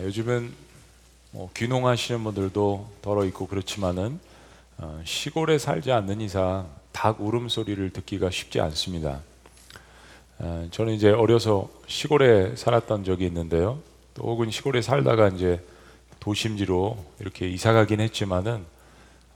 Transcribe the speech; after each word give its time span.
아, 0.00 0.02
요즘은 0.04 0.50
뭐 1.32 1.50
귀농하시는 1.54 2.24
분들도 2.24 2.90
덜어 3.02 3.26
있고 3.26 3.46
그렇지만은 3.46 4.18
어, 4.78 5.00
시골에 5.04 5.58
살지 5.58 5.92
않는 5.92 6.22
이상 6.22 6.70
닭 6.90 7.20
울음소리를 7.20 7.90
듣기가 7.90 8.30
쉽지 8.30 8.60
않습니다. 8.62 9.20
어, 10.38 10.66
저는 10.70 10.94
이제 10.94 11.10
어려서 11.10 11.68
시골에 11.86 12.56
살았던 12.56 13.04
적이 13.04 13.26
있는데요. 13.26 13.78
또 14.14 14.22
혹은 14.22 14.50
시골에 14.50 14.80
살다가 14.80 15.28
이제 15.28 15.62
도심지로 16.18 16.96
이렇게 17.20 17.46
이사 17.48 17.74
가긴 17.74 18.00
했지만은 18.00 18.64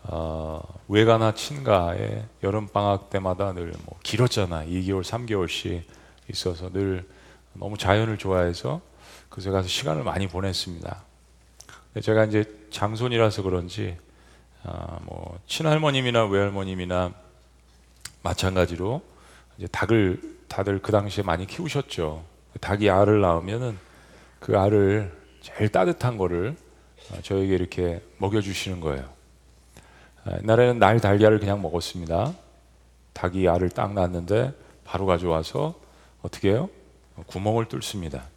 어, 0.04 0.62
외가나 0.88 1.34
친가에 1.34 2.24
여름 2.42 2.68
방학 2.68 3.10
때마다 3.10 3.52
늘 3.52 3.74
뭐 3.84 3.98
길었잖아 4.02 4.64
2개월 4.64 5.02
3개월씩 5.02 5.82
있어서 6.30 6.70
늘 6.72 7.06
너무 7.52 7.76
자연을 7.76 8.16
좋아해서 8.16 8.80
그새 9.35 9.51
가서 9.51 9.66
시간을 9.66 10.05
많이 10.05 10.29
보냈습니다. 10.29 11.03
제가 12.01 12.27
이제 12.27 12.45
장손이라서 12.70 13.42
그런지 13.42 13.97
아, 14.62 15.01
뭐 15.02 15.41
친할머님이나 15.48 16.27
외할머님이나 16.27 17.12
마찬가지로 18.23 19.02
이제 19.59 19.66
닭을 19.66 20.20
다들 20.47 20.80
그 20.80 20.92
당시에 20.92 21.25
많이 21.25 21.48
키우셨죠. 21.48 22.25
닭이 22.61 22.89
알을 22.89 23.23
낳으면은 23.23 23.77
그 24.39 24.56
알을 24.56 25.12
제일 25.41 25.69
따뜻한 25.69 26.16
거를 26.16 26.56
아, 27.11 27.20
저에게 27.20 27.56
이렇게 27.56 28.05
먹여주시는 28.19 28.78
거예요. 28.78 29.05
아, 30.27 30.39
옛날에는 30.42 30.78
날 30.78 31.01
달걀을 31.01 31.41
그냥 31.41 31.61
먹었습니다. 31.61 32.33
닭이 33.14 33.48
알을 33.48 33.70
딱 33.70 33.95
낳았는데 33.95 34.55
바로 34.84 35.06
가져와서 35.06 35.75
어떻게 36.23 36.51
해요? 36.51 36.70
구멍을 37.27 37.64
뚫습니다. 37.64 38.33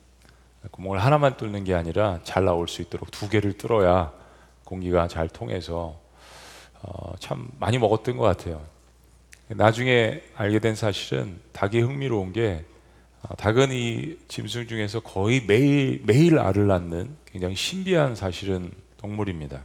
구멍을 0.72 1.00
하나만 1.00 1.38
뚫는 1.38 1.64
게 1.64 1.74
아니라 1.74 2.20
잘 2.24 2.46
나올 2.46 2.68
수 2.68 2.82
있도록 2.82 3.12
두 3.12 3.30
개를 3.30 3.58
뚫어야 3.58 4.12
공기가 4.64 5.08
잘 5.08 5.30
통해서 5.30 6.00
어, 6.82 7.14
참 7.20 7.50
많이 7.60 7.78
먹었던 7.78 8.18
것 8.18 8.24
같아요. 8.24 8.64
나중에 9.50 10.22
알게 10.36 10.60
된 10.60 10.76
사실은 10.76 11.40
닭이 11.54 11.80
흥미로운 11.80 12.34
게 12.34 12.66
어, 13.22 13.36
닭은 13.36 13.72
이 13.72 14.18
짐승 14.28 14.68
중에서 14.68 15.00
거의 15.00 15.44
매일 15.46 16.02
매일 16.06 16.38
알을 16.40 16.68
낳는 16.68 17.16
굉장히 17.26 17.56
신비한 17.56 18.16
사실은 18.16 18.72
동물입니다. 18.98 19.62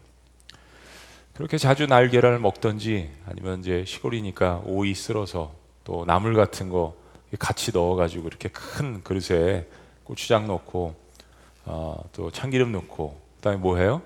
그렇게 1.34 1.58
자주 1.58 1.86
날계란을 1.86 2.38
먹던지 2.38 3.10
아니면 3.26 3.60
이제 3.60 3.84
시골이니까 3.86 4.62
오이 4.64 4.94
쓸어서 4.94 5.54
또 5.84 6.04
나물 6.04 6.34
같은 6.34 6.68
거 6.68 6.94
같이 7.38 7.72
넣어가지고 7.72 8.28
이렇게 8.28 8.48
큰 8.50 9.02
그릇에 9.02 9.66
고추장 10.12 10.46
넣고 10.46 10.94
어, 11.64 12.04
또 12.12 12.30
참기름 12.30 12.70
넣고 12.72 13.18
그다음에 13.36 13.56
뭐 13.56 13.78
해요? 13.78 14.02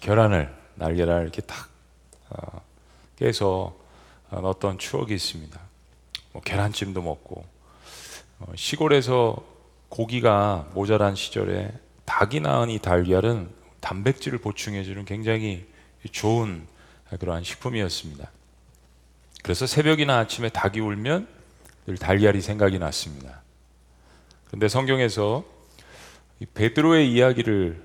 계란을 0.00 0.54
날계란을 0.74 1.22
이렇게 1.22 1.40
탁 1.40 1.70
어, 2.28 2.60
깨서 3.16 3.74
어, 4.28 4.40
넣었던 4.42 4.76
추억이 4.76 5.14
있습니다. 5.14 5.58
뭐 6.32 6.42
계란찜도 6.42 7.00
먹고 7.00 7.46
어, 8.40 8.52
시골에서 8.54 9.42
고기가 9.88 10.68
모자란 10.74 11.14
시절에 11.14 11.72
닭이 12.04 12.40
낳은 12.40 12.68
이 12.68 12.78
달걀은 12.78 13.48
단백질을 13.80 14.38
보충해주는 14.40 15.06
굉장히 15.06 15.66
좋은 16.12 16.66
그러한 17.18 17.44
식품이었습니다. 17.44 18.30
그래서 19.42 19.66
새벽이나 19.66 20.18
아침에 20.18 20.50
닭이 20.50 20.80
울면 20.80 21.26
늘 21.86 21.96
달걀이 21.96 22.42
생각이 22.42 22.78
났습니다. 22.78 23.45
그런데 24.46 24.68
성경에서 24.68 25.44
베드로의 26.54 27.12
이야기를 27.12 27.82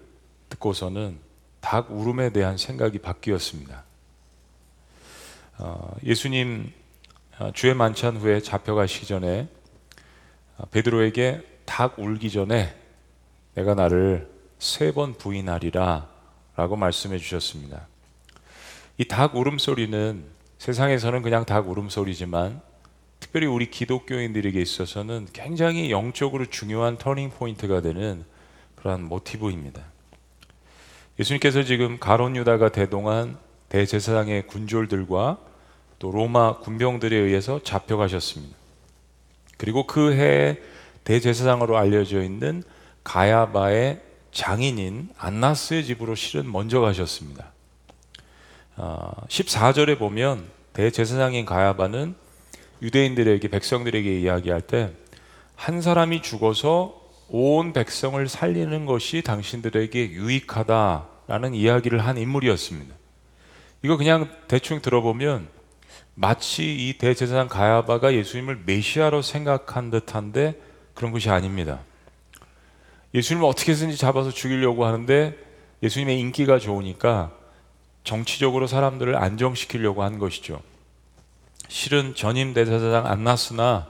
듣고서는 0.50 1.18
닭 1.62 1.92
울음에 1.92 2.32
대한 2.32 2.58
생각이 2.58 3.00
바뀌었습니다. 3.00 3.84
어, 5.60 5.96
예수님 6.04 6.72
어, 7.40 7.52
주의 7.54 7.74
만찬 7.74 8.18
후에 8.18 8.42
잡혀가시기 8.42 9.06
전에 9.06 9.48
어, 10.58 10.66
베드로에게 10.66 11.42
닭 11.66 11.98
울기 12.00 12.30
전에 12.32 12.76
네가 13.56 13.74
나를 13.76 14.30
세 14.60 14.92
번 14.92 15.14
부인하리라 15.16 16.08
라고 16.56 16.76
말씀해 16.76 17.18
주셨습니다. 17.18 17.88
이 18.98 19.06
닭 19.06 19.36
울음소리는 19.36 20.24
세상에서는 20.60 21.22
그냥 21.24 21.46
닭 21.46 21.68
울음소리지만 21.70 22.62
특별히 23.22 23.48
우리 23.48 23.70
기독교인들에게 23.70 24.60
있어서는 24.60 25.28
굉장히 25.32 25.92
영적으로 25.92 26.48
중요한 26.48 26.98
터닝 26.98 27.30
포인트가 27.30 27.80
되는 27.80 28.26
그러한 28.76 29.04
모티브입니다. 29.04 29.82
예수님께서 31.18 31.64
지금 31.64 32.00
가룟 32.00 32.36
유다가 32.36 32.70
대동한 32.70 33.38
대제사장의 33.70 34.48
군졸들과 34.48 35.38
또 36.00 36.12
로마 36.12 36.58
군병들에 36.58 37.16
의해서 37.16 37.62
잡혀가셨습니다. 37.64 38.58
그리고 39.58 39.86
그 39.86 40.14
해에 40.14 40.58
대제사장으로 41.04 41.78
알려져 41.78 42.24
있는 42.24 42.64
가야바의 43.04 44.02
장인인 44.32 45.10
안나스의 45.18 45.86
집으로 45.86 46.16
실은 46.16 46.52
먼저 46.52 46.82
가셨습니다. 46.82 47.52
14절에 48.78 49.96
아, 49.96 50.00
보면 50.00 50.48
대제사장인 50.74 51.46
가야바는 51.46 52.16
유대인들에게 52.82 53.48
백성들에게 53.48 54.20
이야기할 54.20 54.62
때 54.62 54.94
한 55.62 55.80
사람이 55.80 56.24
죽어서 56.24 57.00
온 57.30 57.72
백성을 57.72 58.28
살리는 58.28 58.88
것이 58.88 59.22
당신들에게 59.22 60.10
유익하다라는 60.10 61.54
이야기를 61.54 62.04
한 62.04 62.18
인물이었습니다. 62.18 62.96
이거 63.84 63.96
그냥 63.96 64.28
대충 64.48 64.82
들어보면 64.82 65.48
마치 66.16 66.64
이 66.90 66.98
대제사장 66.98 67.48
가야바가 67.48 68.16
예수님을 68.16 68.64
메시아로 68.66 69.22
생각한 69.22 69.92
듯한데 69.92 70.60
그런 70.96 71.12
것이 71.12 71.30
아닙니다. 71.30 71.82
예수님을 73.14 73.48
어떻게 73.48 73.76
든지 73.76 73.98
잡아서 73.98 74.32
죽이려고 74.32 74.88
하는데 74.88 75.38
예수님의 75.84 76.20
인기가 76.20 76.58
좋으니까 76.58 77.32
정치적으로 78.04 78.66
사람들을 78.66 79.16
안정시키려고 79.16 80.02
한 80.02 80.18
것이죠. 80.18 80.60
실은 81.72 82.16
전임 82.16 82.54
대제사장 82.54 83.08
안나스나 83.08 83.88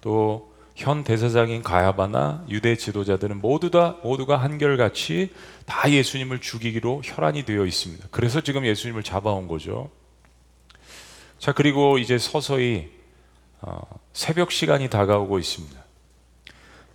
또 0.00 0.48
현 0.78 1.02
대사장인 1.02 1.64
가야바나 1.64 2.44
유대 2.48 2.76
지도자들은 2.76 3.40
모두 3.40 3.68
다 3.68 3.96
모두가 4.04 4.36
한결같이 4.36 5.32
다 5.66 5.90
예수님을 5.90 6.40
죽이기로 6.40 7.02
혈안이 7.04 7.42
되어 7.42 7.66
있습니다. 7.66 8.06
그래서 8.12 8.40
지금 8.40 8.64
예수님을 8.64 9.02
잡아온 9.02 9.48
거죠. 9.48 9.90
자 11.40 11.50
그리고 11.52 11.98
이제 11.98 12.16
서서히 12.16 12.92
어, 13.60 13.80
새벽 14.12 14.52
시간이 14.52 14.88
다가오고 14.88 15.40
있습니다. 15.40 15.84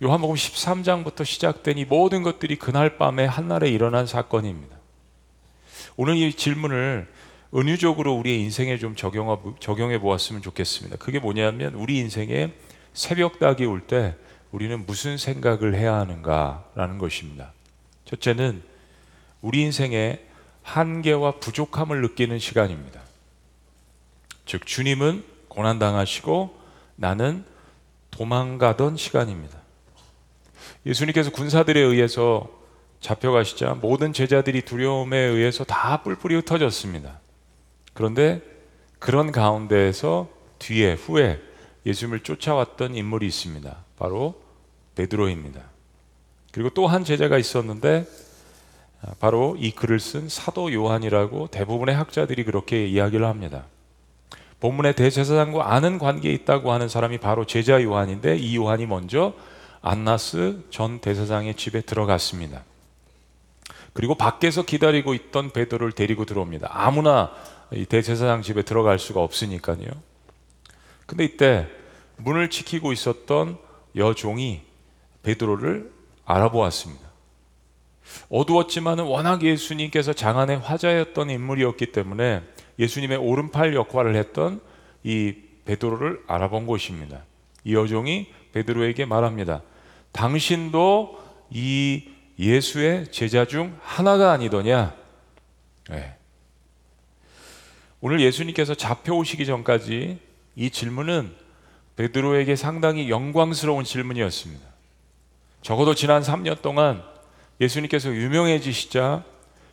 요한복음 0.02 0.34
13장부터 0.34 1.26
시작된 1.26 1.76
이 1.76 1.84
모든 1.84 2.22
것들이 2.22 2.56
그날 2.56 2.96
밤에 2.96 3.26
한날에 3.26 3.68
일어난 3.68 4.06
사건입니다. 4.06 4.78
오늘 5.96 6.16
이 6.16 6.32
질문을 6.32 7.06
은유적으로 7.54 8.14
우리의 8.14 8.40
인생에 8.42 8.78
좀 8.78 8.96
적용해 8.96 10.00
보았으면 10.00 10.42
좋겠습니다. 10.42 10.96
그게 10.96 11.18
뭐냐면 11.20 11.74
우리 11.74 11.98
인생에 11.98 12.52
새벽 12.92 13.38
닭이 13.38 13.64
올 13.64 13.86
때 13.86 14.16
우리는 14.50 14.86
무슨 14.86 15.16
생각을 15.16 15.74
해야 15.74 15.94
하는가라는 15.96 16.98
것입니다. 16.98 17.52
첫째는 18.04 18.62
우리 19.42 19.62
인생에 19.62 20.20
한계와 20.62 21.40
부족함을 21.40 22.00
느끼는 22.02 22.38
시간입니다. 22.38 23.00
즉 24.46 24.64
주님은 24.64 25.24
고난 25.48 25.78
당하시고 25.78 26.56
나는 26.96 27.44
도망가던 28.12 28.96
시간입니다. 28.96 29.58
예수님께서 30.86 31.30
군사들에 31.30 31.80
의해서 31.80 32.48
잡혀가시자 33.00 33.74
모든 33.74 34.12
제자들이 34.12 34.62
두려움에 34.62 35.18
의해서 35.18 35.64
다 35.64 36.02
뿔뿔이 36.02 36.36
흩어졌습니다. 36.36 37.20
그런데 37.94 38.42
그런 38.98 39.32
가운데에서 39.32 40.28
뒤에 40.58 40.94
후에 40.94 41.40
예수님을 41.86 42.20
쫓아왔던 42.20 42.94
인물이 42.94 43.26
있습니다. 43.26 43.76
바로 43.98 44.40
베드로입니다. 44.94 45.60
그리고 46.52 46.70
또 46.70 46.86
한 46.86 47.04
제자가 47.04 47.38
있었는데 47.38 48.06
아, 49.02 49.12
바로 49.20 49.56
이 49.58 49.70
글을 49.70 50.00
쓴 50.00 50.28
사도 50.28 50.72
요한이라고 50.72 51.48
대부분의 51.48 51.94
학자들이 51.94 52.44
그렇게 52.44 52.86
이야기를 52.86 53.26
합니다. 53.26 53.64
본문의 54.60 54.96
대제사장과 54.96 55.74
아는 55.74 55.98
관계에 55.98 56.32
있다고 56.32 56.72
하는 56.72 56.88
사람이 56.88 57.18
바로 57.18 57.44
제자 57.44 57.82
요한인데 57.82 58.36
이 58.36 58.56
요한이 58.56 58.86
먼저 58.86 59.34
안나스 59.82 60.64
전 60.70 61.00
대제사장의 61.00 61.56
집에 61.56 61.82
들어갔습니다. 61.82 62.64
그리고 63.92 64.14
밖에서 64.14 64.64
기다리고 64.64 65.12
있던 65.12 65.50
베드로를 65.50 65.92
데리고 65.92 66.24
들어옵니다. 66.24 66.68
아무나 66.70 67.30
이 67.74 67.84
대제사장 67.86 68.42
집에 68.42 68.62
들어갈 68.62 68.98
수가 68.98 69.20
없으니까요. 69.20 69.86
근데 71.06 71.24
이때 71.24 71.68
문을 72.16 72.50
지키고 72.50 72.92
있었던 72.92 73.58
여종이 73.96 74.62
베드로를 75.22 75.90
알아보았습니다. 76.24 77.04
어두웠지만은 78.28 79.04
워낙 79.04 79.42
예수님께서 79.42 80.12
장안의 80.12 80.58
화자였던 80.58 81.30
인물이었기 81.30 81.92
때문에 81.92 82.42
예수님의 82.78 83.18
오른팔 83.18 83.74
역할을 83.74 84.14
했던 84.16 84.60
이 85.02 85.34
베드로를 85.64 86.22
알아본 86.26 86.66
것입니다. 86.66 87.24
이 87.64 87.74
여종이 87.74 88.32
베드로에게 88.52 89.06
말합니다. 89.06 89.62
당신도 90.12 91.18
이 91.50 92.08
예수의 92.38 93.10
제자 93.10 93.46
중 93.46 93.76
하나가 93.80 94.32
아니더냐? 94.32 94.94
네. 95.90 96.16
오늘 98.06 98.20
예수님께서 98.20 98.74
잡혀오시기 98.74 99.46
전까지 99.46 100.18
이 100.56 100.70
질문은 100.70 101.34
베드로에게 101.96 102.54
상당히 102.54 103.08
영광스러운 103.08 103.82
질문이었습니다. 103.82 104.62
적어도 105.62 105.94
지난 105.94 106.20
3년 106.20 106.60
동안 106.60 107.02
예수님께서 107.62 108.10
유명해지시자 108.10 109.24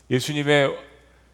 예수님의 0.09 0.73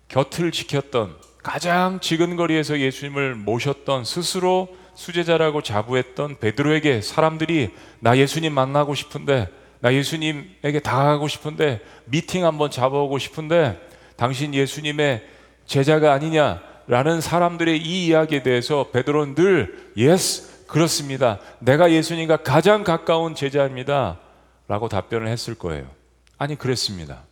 곁을 0.08 0.52
지켰던 0.52 1.16
가장 1.44 2.00
지근거리에서 2.00 2.80
예수님을 2.80 3.36
모셨던 3.36 4.04
스스로 4.04 4.76
수제자라고 4.96 5.62
자부했던 5.62 6.40
베드로에게 6.40 7.02
사람들이 7.02 7.76
나 8.00 8.18
예수님 8.18 8.52
만나고 8.54 8.96
싶은데 8.96 9.50
나 9.82 9.94
예수님에게 9.94 10.80
다가가고 10.80 11.28
싶은데 11.28 11.80
미팅 12.06 12.44
한번 12.44 12.72
잡아오고 12.72 13.20
싶은데 13.20 13.80
당신 14.16 14.56
예수님의 14.56 15.24
제자가 15.68 16.12
아니냐 16.14 16.67
라는 16.88 17.19
사람들의 17.22 17.78
이 17.80 18.07
이야기에 18.07 18.44
대해서 18.44 18.89
베드로는 18.92 19.36
늘 19.36 19.92
yes 19.98 20.66
그렇습니다. 20.68 21.39
내가 21.60 21.92
예수님과 21.92 22.38
가장 22.38 22.84
가까운 22.84 23.36
제자입니다. 23.36 24.19
라고 24.68 24.89
답변을 24.89 25.28
했을 25.28 25.56
거예요. 25.56 25.89
아니 26.38 26.56
그랬습니다. 26.56 27.24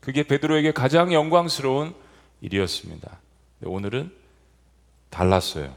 그게 0.00 0.22
베드로에게 0.22 0.72
가장 0.72 1.12
영광스러운 1.12 1.94
일이었습니다. 2.40 3.18
오늘은 3.62 4.12
달랐어요. 5.10 5.74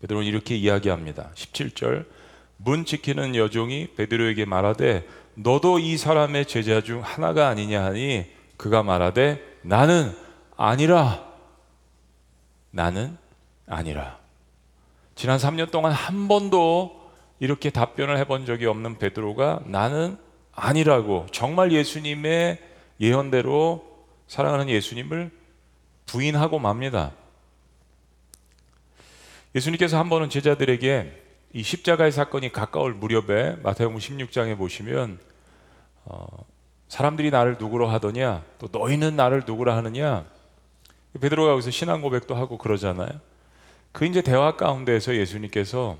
베드로는 0.00 0.26
이렇게 0.26 0.56
이야기합니다. 0.56 1.30
17절 1.34 2.06
문 2.58 2.84
지키는 2.84 3.34
여종이 3.34 3.88
베드로에게 3.96 4.44
말하되 4.44 5.06
너도 5.34 5.78
이 5.78 5.96
사람의 5.96 6.46
제자 6.46 6.80
중 6.80 7.02
하나가 7.02 7.48
아니냐 7.48 7.84
하니 7.84 8.26
그가 8.56 8.82
말하되 8.82 9.58
나는 9.62 10.14
아니라 10.56 11.26
나는 12.70 13.16
아니라 13.66 14.18
지난 15.14 15.38
3년 15.38 15.70
동안 15.70 15.92
한 15.92 16.28
번도 16.28 17.10
이렇게 17.38 17.70
답변을 17.70 18.18
해본 18.18 18.46
적이 18.46 18.66
없는 18.66 18.98
베드로가 18.98 19.62
나는 19.66 20.18
아니라고 20.52 21.26
정말 21.32 21.72
예수님의 21.72 22.58
예언대로 23.00 23.84
사랑하는 24.26 24.68
예수님을 24.68 25.30
부인하고 26.06 26.58
맙니다. 26.58 27.12
예수님께서 29.54 29.98
한 29.98 30.08
번은 30.08 30.30
제자들에게 30.30 31.22
이 31.52 31.62
십자가의 31.62 32.12
사건이 32.12 32.52
가까울 32.52 32.94
무렵에 32.94 33.56
마태복음 33.62 33.98
16장에 33.98 34.56
보시면 34.56 35.18
어, 36.04 36.26
사람들이 36.88 37.30
나를 37.30 37.56
누구로 37.58 37.88
하더냐 37.88 38.44
또 38.58 38.68
너희는 38.70 39.16
나를 39.16 39.42
누구라 39.46 39.76
하느냐 39.76 40.26
베드로가 41.18 41.52
여기서 41.52 41.70
신앙 41.70 42.02
고백도 42.02 42.34
하고 42.34 42.58
그러잖아요. 42.58 43.08
그 43.92 44.04
이제 44.04 44.22
대화 44.22 44.56
가운데에서 44.56 45.14
예수님께서 45.16 45.96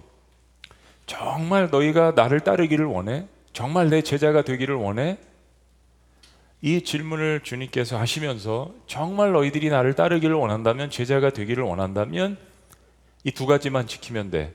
정말 1.07 1.71
너희가 1.71 2.13
나를 2.17 2.41
따르기를 2.41 2.85
원해? 2.85 3.27
정말 3.53 3.89
내 3.89 4.03
제자가 4.03 4.43
되기를 4.43 4.75
원해? 4.75 5.19
이 6.63 6.83
질문을 6.83 7.41
주님께서 7.43 7.99
하시면서 7.99 8.75
정말 8.87 9.33
너희들이 9.33 9.69
나를 9.69 9.95
따르기를 9.95 10.35
원한다면 10.35 10.91
제자가 10.91 11.31
되기를 11.31 11.63
원한다면 11.63 12.37
이 13.25 13.31
두 13.33 13.47
가지만 13.47 13.87
지키면 13.87 14.31
돼. 14.31 14.55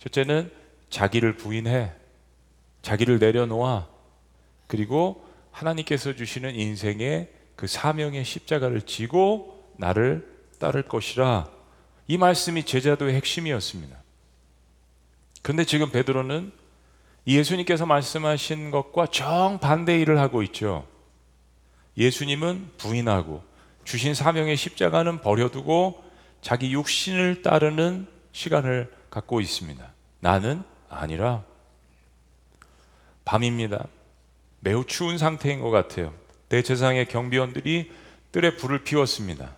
첫째는 0.00 0.50
자기를 0.90 1.36
부인해. 1.36 1.92
자기를 2.82 3.18
내려놓아. 3.18 3.86
그리고 4.66 5.24
하나님께서 5.52 6.14
주시는 6.14 6.54
인생의 6.54 7.28
그 7.56 7.66
사명의 7.66 8.24
십자가를 8.24 8.82
지고 8.82 9.57
나를 9.78 10.28
따를 10.58 10.82
것이라. 10.82 11.48
이 12.08 12.18
말씀이 12.18 12.64
제자도의 12.64 13.14
핵심이었습니다. 13.14 13.96
그런데 15.42 15.64
지금 15.64 15.90
베드로는 15.90 16.52
예수님께서 17.26 17.86
말씀하신 17.86 18.70
것과 18.70 19.06
정반대 19.06 19.98
일을 20.00 20.18
하고 20.18 20.42
있죠. 20.42 20.86
예수님은 21.96 22.72
부인하고 22.78 23.42
주신 23.84 24.14
사명의 24.14 24.56
십자가는 24.56 25.20
버려두고 25.20 26.02
자기 26.40 26.72
육신을 26.72 27.42
따르는 27.42 28.06
시간을 28.32 28.92
갖고 29.10 29.40
있습니다. 29.40 29.92
나는 30.20 30.62
아니라 30.88 31.44
밤입니다. 33.24 33.86
매우 34.60 34.84
추운 34.86 35.18
상태인 35.18 35.60
것 35.60 35.70
같아요. 35.70 36.14
대제상의 36.48 37.08
경비원들이 37.08 37.92
뜰에 38.32 38.56
불을 38.56 38.84
피웠습니다. 38.84 39.57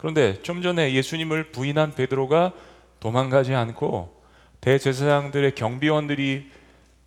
그런데 0.00 0.40
좀 0.40 0.62
전에 0.62 0.94
예수님을 0.94 1.52
부인한 1.52 1.94
베드로가 1.94 2.54
도망가지 3.00 3.54
않고 3.54 4.18
대제사장들의 4.62 5.54
경비원들이 5.54 6.50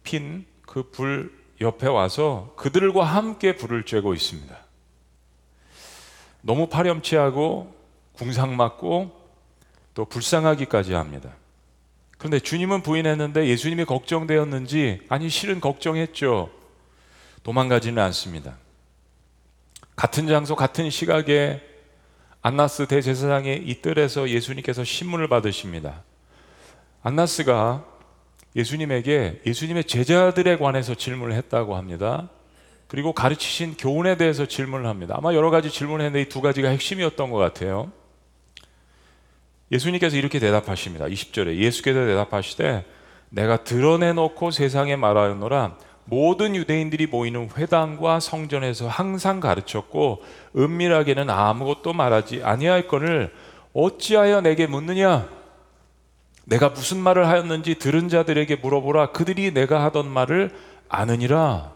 핀 0.03 0.45
그 0.67 0.91
불 0.91 1.33
옆에 1.59 1.87
와서 1.87 2.53
그들과 2.55 3.03
함께 3.03 3.55
불을 3.55 3.83
쬐고 3.85 4.15
있습니다. 4.15 4.55
너무 6.41 6.67
파렴치하고 6.67 7.73
궁상 8.11 8.55
맞고 8.55 9.11
또 9.95 10.05
불쌍하기까지 10.05 10.93
합니다. 10.93 11.31
그런데 12.19 12.39
주님은 12.39 12.83
부인했는데 12.83 13.47
예수님이 13.47 13.85
걱정되었는지 13.85 15.01
아니 15.09 15.29
실은 15.29 15.59
걱정했죠. 15.59 16.51
도망가지는 17.41 18.03
않습니다. 18.03 18.55
같은 19.95 20.27
장소 20.27 20.55
같은 20.55 20.91
시각에 20.91 21.72
안나스 22.43 22.87
대제사장의 22.87 23.63
이 23.65 23.81
뜰에서 23.81 24.29
예수님께서 24.29 24.83
신문을 24.83 25.29
받으십니다. 25.29 26.03
안나스가 27.01 27.85
예수님에게 28.55 29.41
예수님의 29.45 29.85
제자들에 29.85 30.57
관해서 30.57 30.93
질문을 30.93 31.33
했다고 31.35 31.75
합니다. 31.77 32.29
그리고 32.89 33.13
가르치신 33.13 33.77
교훈에 33.77 34.17
대해서 34.17 34.45
질문을 34.45 34.87
합니다. 34.87 35.15
아마 35.17 35.33
여러 35.33 35.49
가지 35.51 35.71
질문을 35.71 36.05
했는데 36.05 36.21
이 36.23 36.29
두 36.29 36.41
가지가 36.41 36.67
핵심이었던 36.67 37.31
것 37.31 37.37
같아요. 37.37 37.93
예수님께서 39.71 40.17
이렇게 40.17 40.37
대답하십니다. 40.39 41.05
20절에 41.05 41.55
예수께서 41.55 42.05
대답하시되 42.05 42.85
내가 43.29 43.63
드러내놓고 43.63 44.51
세상에 44.51 44.97
말하였노라 44.97 45.77
모든 46.05 46.55
유대인들이 46.55 47.07
모이는 47.07 47.49
회당과 47.55 48.19
성전에서 48.19 48.87
항상 48.87 49.39
가르쳤고 49.39 50.23
은밀하게는 50.55 51.29
아무것도 51.29 51.93
말하지 51.93 52.43
아니할 52.43 52.87
것을 52.87 53.33
어찌하여 53.73 54.41
내게 54.41 54.67
묻느냐? 54.67 55.29
내가 56.45 56.69
무슨 56.69 56.97
말을 56.97 57.27
하였는지 57.27 57.75
들은 57.75 58.09
자들에게 58.09 58.57
물어보라. 58.57 59.11
그들이 59.11 59.53
내가 59.53 59.83
하던 59.85 60.07
말을 60.09 60.51
아느니라. 60.89 61.73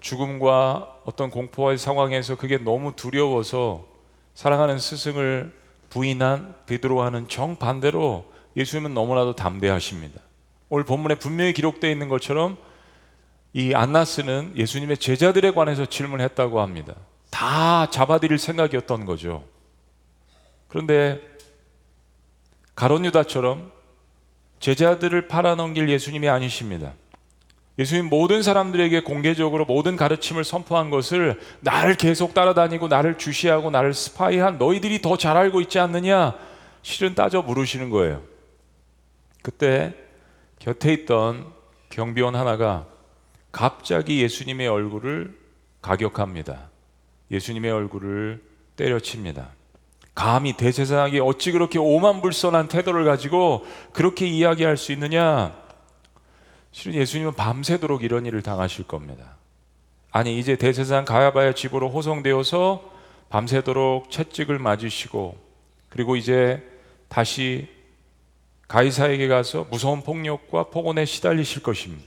죽음과 0.00 1.00
어떤 1.04 1.30
공포의 1.30 1.78
상황에서 1.78 2.36
그게 2.36 2.58
너무 2.58 2.94
두려워서 2.96 3.86
사랑하는 4.34 4.78
스승을 4.78 5.52
부인한 5.90 6.54
베드로와는 6.66 7.28
정반대로 7.28 8.24
예수님은 8.56 8.94
너무나도 8.94 9.34
담대하십니다. 9.34 10.20
오늘 10.68 10.84
본문에 10.84 11.16
분명히 11.16 11.52
기록되어 11.52 11.90
있는 11.90 12.08
것처럼 12.08 12.56
이 13.52 13.72
안나스는 13.74 14.54
예수님의 14.56 14.98
제자들에 14.98 15.52
관해서 15.52 15.86
질문했다고 15.86 16.60
합니다. 16.60 16.94
다 17.30 17.88
잡아들일 17.90 18.38
생각이었던 18.38 19.04
거죠. 19.06 19.44
그런데 20.68 21.20
가론 22.74 23.04
유다처럼 23.04 23.72
제자들을 24.60 25.28
팔아넘길 25.28 25.88
예수님이 25.88 26.28
아니십니다. 26.28 26.92
예수님 27.78 28.06
모든 28.06 28.42
사람들에게 28.42 29.00
공개적으로 29.00 29.66
모든 29.66 29.96
가르침을 29.96 30.44
선포한 30.44 30.90
것을 30.90 31.38
나를 31.60 31.94
계속 31.94 32.32
따라다니고 32.32 32.88
나를 32.88 33.18
주시하고 33.18 33.70
나를 33.70 33.92
스파이한 33.94 34.58
너희들이 34.58 35.02
더 35.02 35.16
잘 35.16 35.36
알고 35.36 35.60
있지 35.60 35.78
않느냐? 35.78 36.34
실은 36.82 37.14
따져 37.14 37.42
물으시는 37.42 37.90
거예요. 37.90 38.22
그때 39.42 39.94
곁에 40.66 40.92
있던 40.92 41.46
경비원 41.90 42.34
하나가 42.34 42.88
갑자기 43.52 44.20
예수님의 44.20 44.66
얼굴을 44.66 45.38
가격합니다. 45.80 46.70
예수님의 47.30 47.70
얼굴을 47.70 48.42
때려칩니다. 48.74 49.50
감히 50.16 50.54
대제사장이 50.54 51.20
어찌 51.20 51.52
그렇게 51.52 51.78
오만불선한 51.78 52.66
태도를 52.66 53.04
가지고 53.04 53.64
그렇게 53.92 54.26
이야기할 54.26 54.76
수 54.76 54.90
있느냐? 54.90 55.56
실은 56.72 56.96
예수님은 56.96 57.34
밤새도록 57.34 58.02
이런 58.02 58.26
일을 58.26 58.42
당하실 58.42 58.88
겁니다. 58.88 59.36
아니 60.10 60.36
이제 60.36 60.56
대세상 60.56 61.04
가야바야 61.04 61.52
집으로 61.52 61.90
호송되어서 61.90 62.82
밤새도록 63.28 64.10
채찍을 64.10 64.58
맞으시고 64.58 65.38
그리고 65.90 66.16
이제 66.16 66.60
다시 67.06 67.75
가이사에게 68.68 69.28
가서 69.28 69.66
무서운 69.70 70.02
폭력과 70.02 70.64
폭언에 70.70 71.04
시달리실 71.04 71.62
것입니다. 71.62 72.04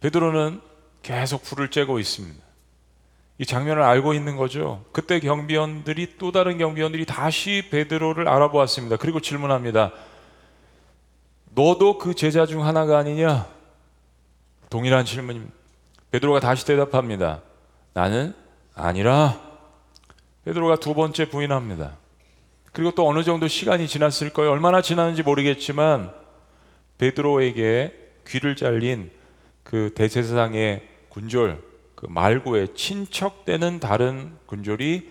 베드로는 0.00 0.60
계속 1.02 1.42
불을 1.42 1.70
쬐고 1.70 2.00
있습니다. 2.00 2.48
이 3.38 3.46
장면을 3.46 3.82
알고 3.82 4.14
있는 4.14 4.36
거죠. 4.36 4.84
그때 4.92 5.20
경비원들이 5.20 6.16
또 6.18 6.32
다른 6.32 6.58
경비원들이 6.58 7.06
다시 7.06 7.68
베드로를 7.70 8.28
알아보았습니다. 8.28 8.96
그리고 8.96 9.20
질문합니다. 9.20 9.92
너도 11.54 11.98
그 11.98 12.14
제자 12.14 12.46
중 12.46 12.64
하나가 12.64 12.98
아니냐? 12.98 13.46
동일한 14.70 15.04
질문입니다. 15.04 15.54
베드로가 16.10 16.40
다시 16.40 16.66
대답합니다. 16.66 17.42
나는 17.92 18.34
아니라. 18.74 19.40
베드로가 20.44 20.76
두 20.76 20.94
번째 20.94 21.28
부인합니다. 21.28 21.97
그리고 22.78 22.92
또 22.92 23.08
어느 23.08 23.24
정도 23.24 23.48
시간이 23.48 23.88
지났을 23.88 24.30
거예요. 24.30 24.52
얼마나 24.52 24.80
지났는지 24.80 25.24
모르겠지만 25.24 26.12
베드로에게 26.98 27.92
귀를 28.28 28.54
잘린 28.54 29.10
그 29.64 29.90
대제사장의 29.96 30.86
군졸 31.08 31.60
그 31.96 32.06
말고의 32.08 32.76
친척되는 32.76 33.80
다른 33.80 34.30
군졸이 34.46 35.10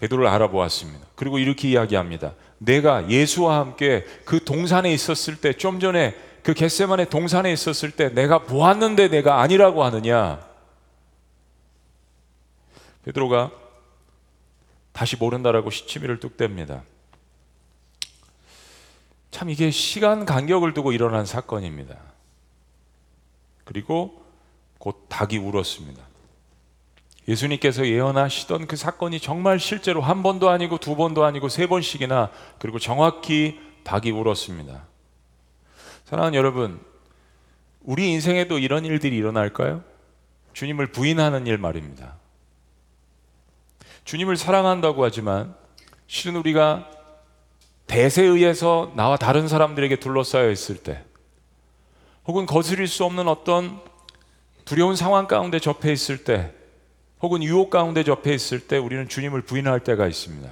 베드로를 0.00 0.26
알아보았습니다. 0.26 1.06
그리고 1.14 1.38
이렇게 1.38 1.68
이야기합니다. 1.68 2.32
내가 2.58 3.08
예수와 3.08 3.60
함께 3.60 4.04
그 4.24 4.42
동산에 4.42 4.92
있었을 4.92 5.36
때 5.36 5.52
좀 5.52 5.78
전에 5.78 6.16
그 6.42 6.52
겟세만의 6.52 7.10
동산에 7.10 7.52
있었을 7.52 7.92
때 7.92 8.08
내가 8.12 8.40
보았는데 8.40 9.06
내가 9.06 9.40
아니라고 9.40 9.84
하느냐? 9.84 10.44
베드로가 13.04 13.52
다시 14.92 15.14
모른다라고 15.16 15.70
시치미를 15.70 16.18
뚝 16.18 16.36
뗍니다. 16.36 16.82
참 19.34 19.50
이게 19.50 19.72
시간 19.72 20.24
간격을 20.24 20.74
두고 20.74 20.92
일어난 20.92 21.26
사건입니다. 21.26 21.98
그리고 23.64 24.24
곧 24.78 25.06
닭이 25.08 25.38
울었습니다. 25.38 26.00
예수님께서 27.26 27.84
예언하시던 27.84 28.68
그 28.68 28.76
사건이 28.76 29.18
정말 29.18 29.58
실제로 29.58 30.00
한 30.00 30.22
번도 30.22 30.50
아니고 30.50 30.78
두 30.78 30.94
번도 30.94 31.24
아니고 31.24 31.48
세 31.48 31.66
번씩이나 31.66 32.30
그리고 32.60 32.78
정확히 32.78 33.58
닭이 33.82 34.12
울었습니다. 34.12 34.86
사랑하는 36.04 36.38
여러분, 36.38 36.80
우리 37.82 38.12
인생에도 38.12 38.60
이런 38.60 38.84
일들이 38.84 39.16
일어날까요? 39.16 39.82
주님을 40.52 40.92
부인하는 40.92 41.48
일 41.48 41.58
말입니다. 41.58 42.14
주님을 44.04 44.36
사랑한다고 44.36 45.02
하지만 45.02 45.56
실은 46.06 46.36
우리가 46.36 46.88
대세에 47.86 48.26
의해서 48.26 48.92
나와 48.96 49.16
다른 49.16 49.48
사람들에게 49.48 49.96
둘러싸여 49.96 50.50
있을 50.50 50.76
때 50.76 51.02
혹은 52.26 52.46
거스릴 52.46 52.88
수 52.88 53.04
없는 53.04 53.28
어떤 53.28 53.80
두려운 54.64 54.96
상황 54.96 55.26
가운데 55.26 55.58
접해 55.58 55.92
있을 55.92 56.24
때 56.24 56.52
혹은 57.20 57.42
유혹 57.42 57.70
가운데 57.70 58.02
접해 58.02 58.32
있을 58.34 58.60
때 58.60 58.78
우리는 58.78 59.08
주님을 59.08 59.42
부인할 59.42 59.80
때가 59.80 60.06
있습니다. 60.06 60.50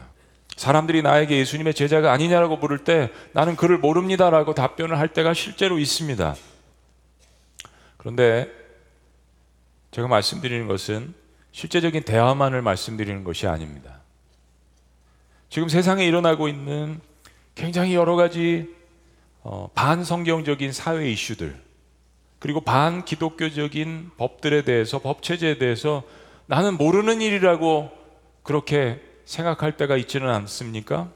사람들이 0.57 1.03
나에게 1.03 1.39
예수님의 1.39 1.75
제자가 1.75 2.13
아니냐라고 2.13 2.57
물을 2.59 2.79
때 2.79 3.11
나는 3.33 3.57
그를 3.57 3.79
모릅니다라고 3.79 4.55
답변을 4.55 4.99
할 4.99 5.09
때가 5.09 5.35
실제로 5.35 5.79
있습니다. 5.79 6.37
그런데 7.97 8.51
제가 9.91 10.09
말씀드리는 10.09 10.67
것은 10.69 11.15
실제적인 11.53 12.03
대화만을 12.03 12.63
말씀드리는 12.63 13.25
것이 13.25 13.47
아닙니다. 13.47 14.01
지금 15.49 15.69
세상에 15.69 16.07
일어나고 16.07 16.49
있는 16.49 17.01
굉장히 17.55 17.95
여러 17.95 18.17
가지 18.17 18.69
어, 19.43 19.69
반성경적인 19.75 20.73
사회 20.73 21.11
이슈들 21.11 21.61
그리고 22.39 22.61
반기독교적인 22.61 24.13
법들에 24.17 24.63
대해서 24.63 24.99
법 24.99 25.23
체제에 25.23 25.59
대해서 25.59 26.03
나는 26.47 26.77
모르는 26.77 27.21
일이라고 27.21 27.91
그렇게 28.43 29.01
생각할 29.25 29.77
때가 29.77 29.97
있지는 29.97 30.29
않습니까? 30.29 31.09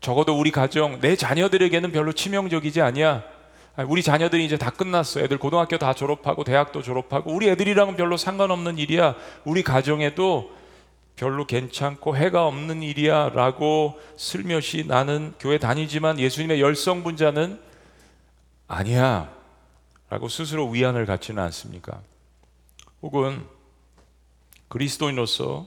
적어도 0.00 0.38
우리 0.38 0.50
가정, 0.50 1.00
내 1.00 1.16
자녀들에게는 1.16 1.92
별로 1.92 2.12
치명적이지 2.12 2.80
아니야. 2.80 3.22
우리 3.86 4.02
자녀들이 4.02 4.44
이제 4.44 4.56
다 4.56 4.70
끝났어. 4.70 5.20
애들 5.20 5.38
고등학교 5.38 5.78
다 5.78 5.92
졸업하고 5.92 6.44
대학도 6.44 6.82
졸업하고 6.82 7.32
우리 7.32 7.48
애들이랑은 7.50 7.96
별로 7.96 8.16
상관없는 8.16 8.78
일이야. 8.78 9.14
우리 9.44 9.62
가정에도 9.62 10.50
별로 11.16 11.46
괜찮고 11.46 12.16
해가 12.16 12.46
없는 12.46 12.82
일이야 12.82 13.30
라고 13.30 13.98
슬며시 14.16 14.84
나는 14.86 15.32
교회 15.40 15.58
다니지만 15.58 16.20
예수님의 16.20 16.60
열성 16.60 17.02
분자는 17.02 17.58
아니야. 18.68 19.34
라고 20.10 20.28
스스로 20.28 20.68
위안을 20.68 21.06
갖지는 21.06 21.42
않습니까? 21.44 22.00
혹은 23.02 23.44
그리스도인으로서 24.68 25.66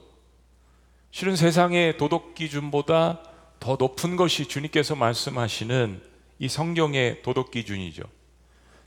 실은 1.10 1.34
세상의 1.34 1.98
도덕 1.98 2.34
기준보다 2.34 3.20
더 3.58 3.76
높은 3.78 4.16
것이 4.16 4.46
주님께서 4.46 4.94
말씀하시는 4.94 6.00
이 6.38 6.48
성경의 6.48 7.22
도덕 7.22 7.50
기준이죠. 7.50 8.04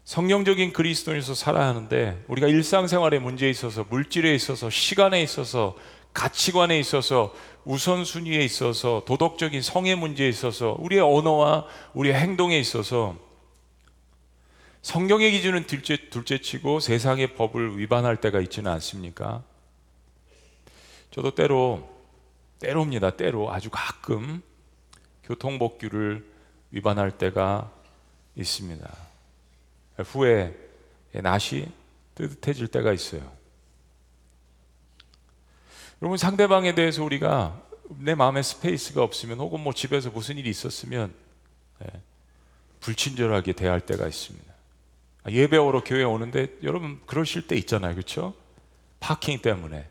성경적인 0.06 0.74
그리스도인에서 0.74 1.34
살아야 1.34 1.68
하는데 1.68 2.24
우리가 2.28 2.48
일상생활의 2.48 3.20
문제에 3.20 3.50
있어서 3.50 3.86
물질에 3.90 4.34
있어서 4.34 4.70
시간에 4.70 5.22
있어서 5.22 5.76
가치관에 6.14 6.80
있어서 6.80 7.34
우선순위에 7.66 8.44
있어서 8.44 9.04
도덕적인 9.06 9.62
성의 9.62 9.96
문제에 9.96 10.28
있어서 10.30 10.76
우리의 10.80 11.02
언어와 11.02 11.66
우리의 11.94 12.16
행동에 12.16 12.58
있어서 12.60 13.16
성경의 14.82 15.32
기준은 15.32 15.66
둘째, 15.66 16.10
둘째 16.10 16.40
치고 16.40 16.82
세상의 16.82 17.36
법을 17.36 17.80
위반할 17.80 18.18
때가 18.18 18.42
있지는 18.42 18.70
않습니까? 18.74 19.44
저도 21.12 21.36
때로 21.36 21.90
때로입니다. 22.60 23.12
때로 23.12 23.52
아주 23.52 23.70
가끔 23.72 24.42
교통법규를 25.24 26.26
위반할 26.72 27.12
때가 27.12 27.72
있습니다. 28.36 28.98
후에 30.00 30.54
낯이 31.14 31.68
뜨뜻해질 32.16 32.68
때가 32.68 32.92
있어요. 32.94 33.43
여러분 36.04 36.18
상대방에 36.18 36.76
대해서 36.76 37.02
우리가 37.02 37.62
내 37.98 38.14
마음에 38.14 38.42
space가 38.42 39.02
없으면 39.02 39.40
혹은 39.40 39.62
뭐 39.62 39.72
집에서 39.72 40.10
무슨 40.10 40.38
일이 40.38 40.50
있었으면 40.50 41.14
예, 41.82 41.88
불친절하게 42.82 43.54
대할 43.54 43.80
때가 43.80 44.06
있습니다. 44.06 44.54
예배 45.30 45.58
보러 45.58 45.86
교회 45.86 46.04
오는데 46.04 46.58
여러분 46.62 47.00
그러실 47.06 47.48
때 47.48 47.56
있잖아요, 47.56 47.94
그렇죠? 47.96 48.34
parking 49.00 49.40
때문에 49.40 49.88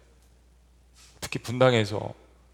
특히 1.19 1.39
분당에서 1.39 2.13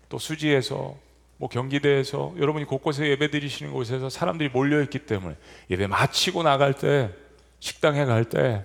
또 0.09 0.21
수지에서 0.21 0.97
뭐 1.39 1.49
경기대에서 1.49 2.35
여러분이 2.39 2.65
곳곳에 2.65 3.09
예배 3.09 3.33
드리시는 3.33 3.73
곳에서 3.73 4.09
사람들이 4.09 4.51
몰려 4.51 4.81
있기 4.83 5.01
때문에 5.01 5.35
예배 5.69 5.89
마치고 5.89 6.45
나갈 6.45 6.75
때 6.75 7.11
식당에 7.59 8.05
갈 8.05 8.25
때 8.25 8.65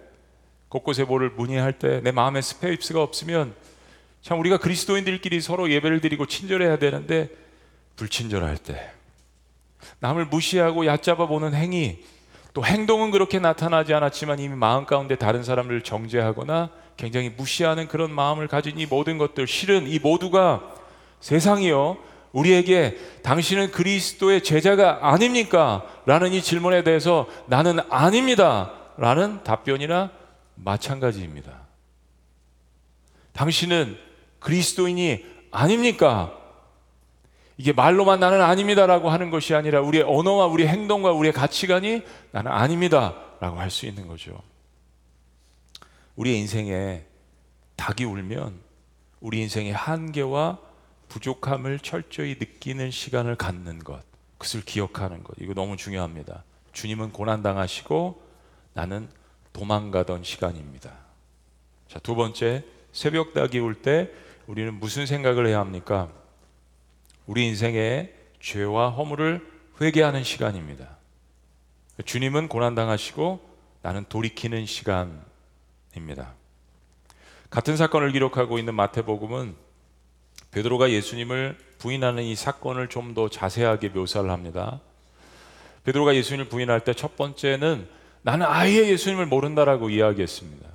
곳곳에 0.69 1.03
뭐를 1.03 1.31
문의할 1.31 1.79
때 1.79 1.99
내 2.01 2.11
마음에 2.11 2.41
space가 2.41 3.01
없으면 3.01 3.55
참 4.23 4.39
우리가 4.39 4.57
그리스도인들끼리 4.57 5.41
서로 5.41 5.69
예배를 5.69 5.99
드리고 5.99 6.25
친절해야 6.25 6.77
되는데 6.77 7.29
불친절할 7.97 8.57
때 8.57 8.91
남을 9.99 10.27
무시하고 10.27 10.85
얕잡아 10.85 11.27
보는 11.27 11.53
행위 11.53 11.99
또 12.53 12.63
행동은 12.63 13.11
그렇게 13.11 13.39
나타나지 13.39 13.93
않았지만 13.93 14.39
이미 14.39 14.55
마음 14.55 14.85
가운데 14.85 15.17
다른 15.17 15.43
사람을 15.43 15.81
정죄하거나 15.81 16.69
굉장히 16.95 17.29
무시하는 17.29 17.89
그런 17.89 18.11
마음을 18.11 18.47
가진 18.47 18.79
이 18.79 18.85
모든 18.85 19.17
것들 19.17 19.45
실은 19.45 19.87
이 19.87 19.99
모두가 19.99 20.73
세상이요 21.19 21.97
우리에게 22.31 22.97
당신은 23.23 23.71
그리스도의 23.71 24.41
제자가 24.41 24.99
아닙니까? 25.11 25.85
라는 26.05 26.31
이 26.31 26.41
질문에 26.41 26.83
대해서 26.83 27.27
나는 27.47 27.79
아닙니다. 27.89 28.71
라는 28.97 29.43
답변이나 29.43 30.11
마찬가지입니다. 30.55 31.51
당신은 33.33 34.12
그리스도인이 34.43 35.25
아닙니까? 35.51 36.37
이게 37.57 37.71
말로만 37.71 38.19
나는 38.19 38.41
아닙니다라고 38.41 39.09
하는 39.09 39.29
것이 39.29 39.55
아니라 39.55 39.81
우리의 39.81 40.03
언어와 40.03 40.47
우리의 40.47 40.69
행동과 40.69 41.11
우리의 41.11 41.33
가치관이 41.33 42.03
나는 42.31 42.51
아닙니다라고 42.51 43.59
할 43.59 43.69
수 43.69 43.85
있는 43.85 44.07
거죠. 44.07 44.41
우리의 46.15 46.39
인생에 46.39 47.05
닭이 47.75 48.03
울면 48.03 48.59
우리 49.21 49.41
인생의 49.41 49.71
한계와 49.73 50.59
부족함을 51.07 51.79
철저히 51.79 52.35
느끼는 52.39 52.91
시간을 52.91 53.35
갖는 53.35 53.79
것, 53.79 54.01
그것을 54.37 54.61
기억하는 54.61 55.23
것, 55.23 55.35
이거 55.39 55.53
너무 55.53 55.77
중요합니다. 55.77 56.43
주님은 56.73 57.11
고난당하시고 57.11 58.21
나는 58.73 59.07
도망가던 59.53 60.23
시간입니다. 60.23 60.91
자, 61.87 61.99
두 61.99 62.15
번째, 62.15 62.65
새벽 62.91 63.33
닭이 63.33 63.59
올때 63.59 64.09
우리는 64.47 64.73
무슨 64.79 65.05
생각을 65.05 65.47
해야 65.47 65.59
합니까? 65.59 66.09
우리 67.25 67.45
인생에 67.47 68.11
죄와 68.41 68.89
허물을 68.89 69.45
회개하는 69.79 70.23
시간입니다. 70.23 70.97
주님은 72.05 72.49
고난당하시고 72.49 73.39
나는 73.81 74.05
돌이키는 74.09 74.65
시간입니다. 74.65 76.33
같은 77.49 77.77
사건을 77.77 78.11
기록하고 78.11 78.57
있는 78.59 78.73
마태복음은 78.75 79.55
베드로가 80.51 80.91
예수님을 80.91 81.57
부인하는 81.77 82.23
이 82.23 82.35
사건을 82.35 82.89
좀 82.89 83.13
더 83.13 83.29
자세하게 83.29 83.89
묘사를 83.89 84.29
합니다. 84.29 84.79
베드로가 85.83 86.15
예수님을 86.15 86.49
부인할 86.49 86.81
때 86.81 86.93
첫 86.93 87.15
번째는 87.15 87.87
나는 88.21 88.45
아예 88.47 88.87
예수님을 88.89 89.25
모른다라고 89.25 89.89
이야기했습니다. 89.89 90.67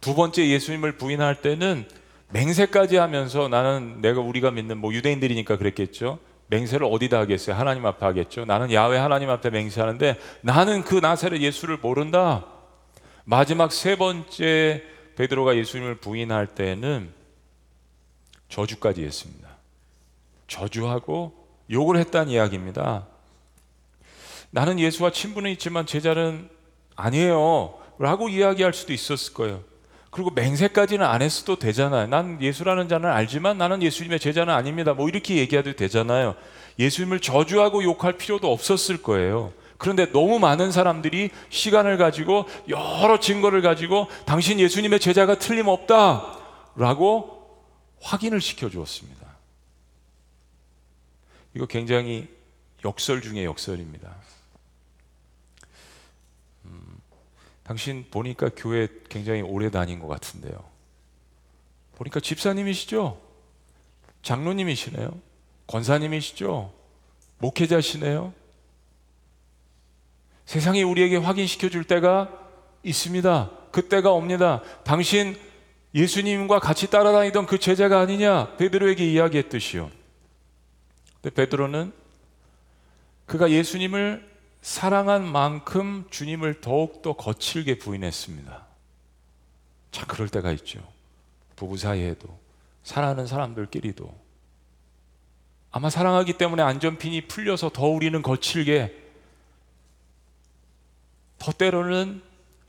두 0.00 0.14
번째 0.14 0.46
예수님을 0.48 0.92
부인할 0.96 1.42
때는 1.42 1.86
맹세까지 2.28 2.96
하면서 2.96 3.48
나는 3.48 4.00
내가 4.00 4.20
우리가 4.20 4.50
믿는 4.50 4.78
뭐 4.78 4.92
유대인들이니까 4.92 5.56
그랬겠죠. 5.58 6.18
맹세를 6.48 6.86
어디다 6.90 7.18
하겠어요? 7.20 7.56
하나님 7.56 7.86
앞에 7.86 8.04
하겠죠. 8.04 8.44
나는 8.44 8.72
야외 8.72 8.98
하나님 8.98 9.30
앞에 9.30 9.50
맹세하는데 9.50 10.18
나는 10.42 10.82
그 10.82 10.94
나사렛 10.96 11.40
예수를 11.40 11.78
모른다. 11.78 12.46
마지막 13.24 13.72
세 13.72 13.96
번째 13.96 14.84
베드로가 15.16 15.56
예수님을 15.56 15.96
부인할 15.96 16.46
때는 16.48 17.12
저주까지 18.48 19.04
했습니다. 19.04 19.48
저주하고 20.46 21.46
욕을 21.70 21.96
했다는 21.96 22.28
이야기입니다. 22.30 23.06
나는 24.50 24.78
예수와 24.78 25.10
친분은 25.10 25.50
있지만 25.52 25.86
제자는 25.86 26.48
아니에요. 26.94 27.78
라고 27.98 28.28
이야기할 28.28 28.72
수도 28.72 28.92
있었을 28.92 29.34
거예요. 29.34 29.64
그리고 30.16 30.30
맹세까지는 30.30 31.04
안 31.04 31.20
했어도 31.20 31.58
되잖아요. 31.58 32.06
난 32.06 32.40
예수라는 32.40 32.88
자는 32.88 33.10
알지만 33.10 33.58
나는 33.58 33.82
예수님의 33.82 34.18
제자는 34.18 34.54
아닙니다. 34.54 34.94
뭐 34.94 35.10
이렇게 35.10 35.36
얘기해도 35.36 35.74
되잖아요. 35.76 36.36
예수님을 36.78 37.20
저주하고 37.20 37.84
욕할 37.84 38.14
필요도 38.16 38.50
없었을 38.50 39.02
거예요. 39.02 39.52
그런데 39.76 40.10
너무 40.12 40.38
많은 40.38 40.72
사람들이 40.72 41.28
시간을 41.50 41.98
가지고 41.98 42.46
여러 42.66 43.20
증거를 43.20 43.60
가지고 43.60 44.08
당신 44.24 44.58
예수님의 44.58 45.00
제자가 45.00 45.38
틀림없다. 45.38 46.38
라고 46.76 47.50
확인을 48.00 48.40
시켜 48.40 48.70
주었습니다. 48.70 49.20
이거 51.54 51.66
굉장히 51.66 52.26
역설 52.86 53.20
중의 53.20 53.44
역설입니다. 53.44 54.14
당신 57.66 58.06
보니까 58.12 58.48
교회 58.56 58.86
굉장히 59.08 59.42
오래 59.42 59.70
다닌 59.70 59.98
것 59.98 60.06
같은데요. 60.06 60.64
보니까 61.96 62.20
집사님이시죠? 62.20 63.20
장로님이시네요? 64.22 65.20
권사님이시죠? 65.66 66.72
목회자시네요? 67.38 68.32
세상이 70.44 70.84
우리에게 70.84 71.16
확인시켜 71.16 71.68
줄 71.68 71.82
때가 71.82 72.30
있습니다. 72.84 73.50
그 73.72 73.88
때가 73.88 74.12
옵니다. 74.12 74.62
당신 74.84 75.36
예수님과 75.92 76.60
같이 76.60 76.88
따라다니던 76.88 77.46
그 77.46 77.58
제자가 77.58 77.98
아니냐? 77.98 78.56
베드로에게 78.58 79.04
이야기했듯이요. 79.10 79.90
근데 81.20 81.34
베드로는 81.34 81.92
그가 83.26 83.50
예수님을 83.50 84.35
사랑한 84.66 85.24
만큼 85.30 86.06
주님을 86.10 86.60
더욱더 86.60 87.12
거칠게 87.12 87.78
부인했습니다. 87.78 88.66
참 89.92 90.08
그럴 90.08 90.28
때가 90.28 90.50
있죠. 90.50 90.80
부부 91.54 91.76
사이에도 91.76 92.36
사랑하는 92.82 93.28
사람들끼리도 93.28 94.12
아마 95.70 95.88
사랑하기 95.88 96.32
때문에 96.32 96.64
안전핀이 96.64 97.28
풀려서 97.28 97.68
더 97.68 97.86
우리는 97.86 98.20
거칠게 98.20 98.92
더 101.38 101.52
때로는 101.52 102.20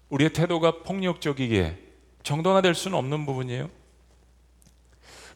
우리의 0.10 0.34
태도가 0.34 0.84
폭력적이게 0.84 1.84
정당화될 2.22 2.76
수는 2.76 2.96
없는 2.96 3.26
부분이에요. 3.26 3.72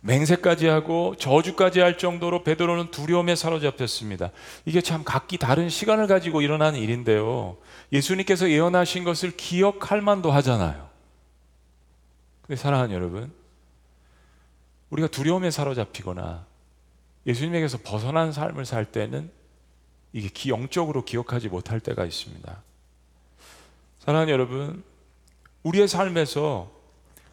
맹세까지 0.02 0.68
하고 0.68 1.16
저주까지 1.16 1.80
할 1.80 1.98
정도로 1.98 2.44
베드로는 2.44 2.90
두려움에 2.92 3.36
사로잡혔습니다. 3.36 4.32
이게 4.66 4.82
참 4.82 5.04
각기 5.04 5.38
다른 5.38 5.70
시간을 5.70 6.08
가지고 6.08 6.42
일어나는 6.42 6.80
일인데요. 6.80 7.58
예수님께서 7.94 8.50
예언하신 8.50 9.04
것을 9.04 9.32
기억할 9.32 10.02
만도 10.02 10.32
하잖아요. 10.32 10.90
근데 12.42 12.60
사랑하는 12.60 12.96
여러분, 12.96 13.32
우리가 14.90 15.08
두려움에 15.08 15.52
사로잡히거나 15.52 16.46
예수님에게서 17.28 17.78
벗어난 17.84 18.32
삶을 18.32 18.66
살 18.66 18.86
때는 18.86 19.32
이게 20.14 20.50
영적으로 20.50 21.06
기억하지 21.06 21.48
못할 21.48 21.80
때가 21.80 22.06
있습니다. 22.06 22.64
사랑하는 24.00 24.34
여러분, 24.34 24.84
우리의 25.62 25.88
삶에서 25.88 26.81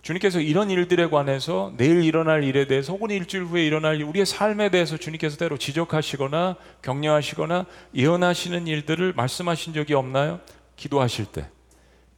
주님께서 0.03 0.41
이런 0.41 0.71
일들에 0.71 1.09
관해서 1.09 1.73
내일 1.77 2.03
일어날 2.05 2.45
일에 2.45 2.67
대해서 2.67 2.93
혹은 2.93 3.11
일주일 3.11 3.45
후에 3.45 3.67
일어날 3.67 4.01
우리의 4.03 4.27
삶에 4.27 4.71
대해서 4.71 4.97
주님께서 4.97 5.37
때로 5.37 5.59
지적하시거나 5.59 6.57
격려하시거나 6.83 7.67
예언하시는 7.95 8.67
일들을 8.67 9.13
말씀하신 9.15 9.75
적이 9.75 9.95
없나요? 9.95 10.41
기도하실 10.77 11.27
때, 11.27 11.51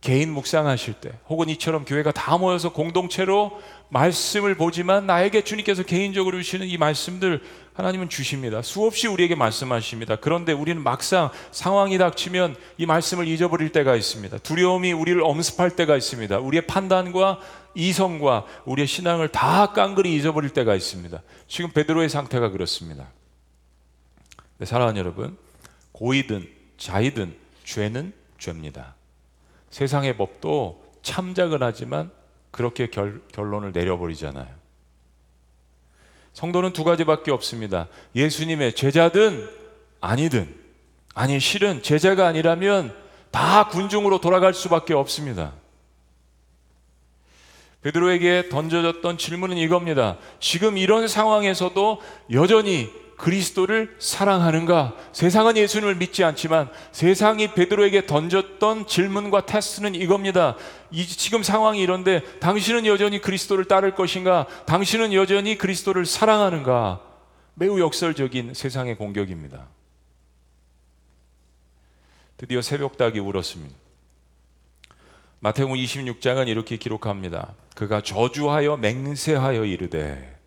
개인 0.00 0.32
묵상하실 0.32 0.94
때, 0.94 1.12
혹은 1.28 1.50
이처럼 1.50 1.84
교회가 1.84 2.12
다 2.12 2.38
모여서 2.38 2.72
공동체로 2.72 3.60
말씀을 3.90 4.54
보지만 4.54 5.06
나에게 5.06 5.44
주님께서 5.44 5.82
개인적으로 5.82 6.38
주시는 6.38 6.66
이 6.68 6.78
말씀들 6.78 7.42
하나님은 7.74 8.08
주십니다. 8.08 8.62
수없이 8.62 9.08
우리에게 9.08 9.34
말씀하십니다. 9.34 10.16
그런데 10.16 10.52
우리는 10.52 10.82
막상 10.82 11.30
상황이 11.50 11.98
닥치면 11.98 12.56
이 12.78 12.86
말씀을 12.86 13.28
잊어버릴 13.28 13.72
때가 13.72 13.94
있습니다. 13.94 14.38
두려움이 14.38 14.92
우리를 14.92 15.22
엄습할 15.22 15.76
때가 15.76 15.96
있습니다. 15.96 16.38
우리의 16.38 16.66
판단과 16.66 17.40
이성과 17.74 18.46
우리의 18.64 18.86
신앙을 18.86 19.28
다 19.28 19.72
깡그리 19.72 20.14
잊어버릴 20.14 20.50
때가 20.50 20.74
있습니다. 20.74 21.22
지금 21.46 21.72
베드로의 21.72 22.08
상태가 22.08 22.50
그렇습니다. 22.50 23.08
네, 24.58 24.66
사랑하는 24.66 24.98
여러분, 24.98 25.36
고이든 25.92 26.48
자이든 26.78 27.34
죄는 27.64 28.12
죄입니다. 28.38 28.94
세상의 29.70 30.16
법도 30.16 30.82
참작은 31.02 31.62
하지만 31.62 32.10
그렇게 32.50 32.88
결, 32.88 33.22
결론을 33.32 33.72
내려버리잖아요. 33.72 34.48
성도는 36.32 36.72
두 36.72 36.84
가지밖에 36.84 37.30
없습니다. 37.30 37.88
예수님의 38.14 38.74
제자든 38.74 39.48
아니든 40.00 40.54
아니 41.14 41.40
실은 41.40 41.82
제자가 41.82 42.26
아니라면 42.26 42.94
다 43.30 43.68
군중으로 43.68 44.20
돌아갈 44.20 44.54
수밖에 44.54 44.94
없습니다. 44.94 45.52
베드로에게 47.82 48.48
던져졌던 48.50 49.16
질문은 49.16 49.56
이겁니다. 49.56 50.18
지금 50.38 50.76
이런 50.76 51.08
상황에서도 51.08 52.00
여전히 52.32 52.90
그리스도를 53.20 53.94
사랑하는가? 53.98 54.96
세상은 55.12 55.58
예수님을 55.58 55.96
믿지 55.96 56.24
않지만 56.24 56.70
세상이 56.90 57.52
베드로에게 57.54 58.06
던졌던 58.06 58.86
질문과 58.86 59.44
테스트는 59.44 59.94
이겁니다. 59.94 60.56
이, 60.90 61.06
지금 61.06 61.42
상황이 61.42 61.80
이런데 61.80 62.22
당신은 62.40 62.86
여전히 62.86 63.20
그리스도를 63.20 63.66
따를 63.66 63.94
것인가? 63.94 64.46
당신은 64.66 65.12
여전히 65.12 65.58
그리스도를 65.58 66.06
사랑하는가? 66.06 67.02
매우 67.54 67.78
역설적인 67.78 68.54
세상의 68.54 68.96
공격입니다. 68.96 69.66
드디어 72.38 72.62
새벽 72.62 72.96
닭이 72.96 73.18
울었습니다. 73.18 73.76
마태복음 75.40 75.76
26장은 75.76 76.48
이렇게 76.48 76.78
기록합니다. 76.78 77.54
그가 77.74 78.00
저주하여 78.00 78.78
맹세하여 78.78 79.66
이르되 79.66 80.38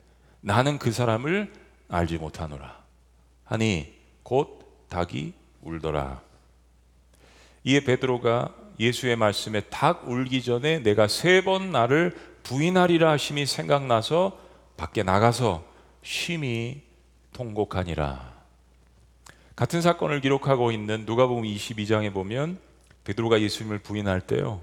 나는 0.42 0.80
그 0.80 0.92
사람을 0.92 1.63
알지 1.94 2.18
못하노라. 2.18 2.84
하니 3.46 3.94
곧 4.24 4.60
닭이 4.90 5.34
울더라. 5.62 6.22
이에 7.66 7.80
베드로가 7.82 8.54
예수의 8.80 9.16
말씀에 9.16 9.62
닭 9.70 10.10
울기 10.10 10.42
전에 10.42 10.80
내가 10.80 11.08
세 11.08 11.42
번 11.42 11.72
나를 11.72 12.18
부인하리라 12.44 13.12
하심이 13.12 13.46
생각나서 13.46 14.38
밖에 14.76 15.04
나가서 15.04 15.64
심히 16.02 16.82
통곡하니라. 17.32 18.34
같은 19.56 19.82
사건을 19.82 20.20
기록하고 20.22 20.72
있는 20.72 21.06
누가복음 21.06 21.44
22장에 21.44 22.12
보면 22.12 22.58
베드로가 23.04 23.40
예수님을 23.40 23.80
부인할 23.80 24.22
때요. 24.22 24.62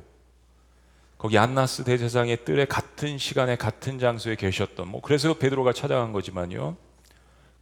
거기 1.16 1.38
안나스 1.38 1.85
대제사장의 1.85 2.45
뜰에 2.45 2.64
같은 2.64 3.19
시간에 3.19 3.57
같은 3.57 3.99
장소에 3.99 4.35
계셨던 4.35 4.88
뭐 4.88 5.01
그래서 5.01 5.35
베드로가 5.35 5.73
찾아간 5.73 6.12
거지만요. 6.12 6.77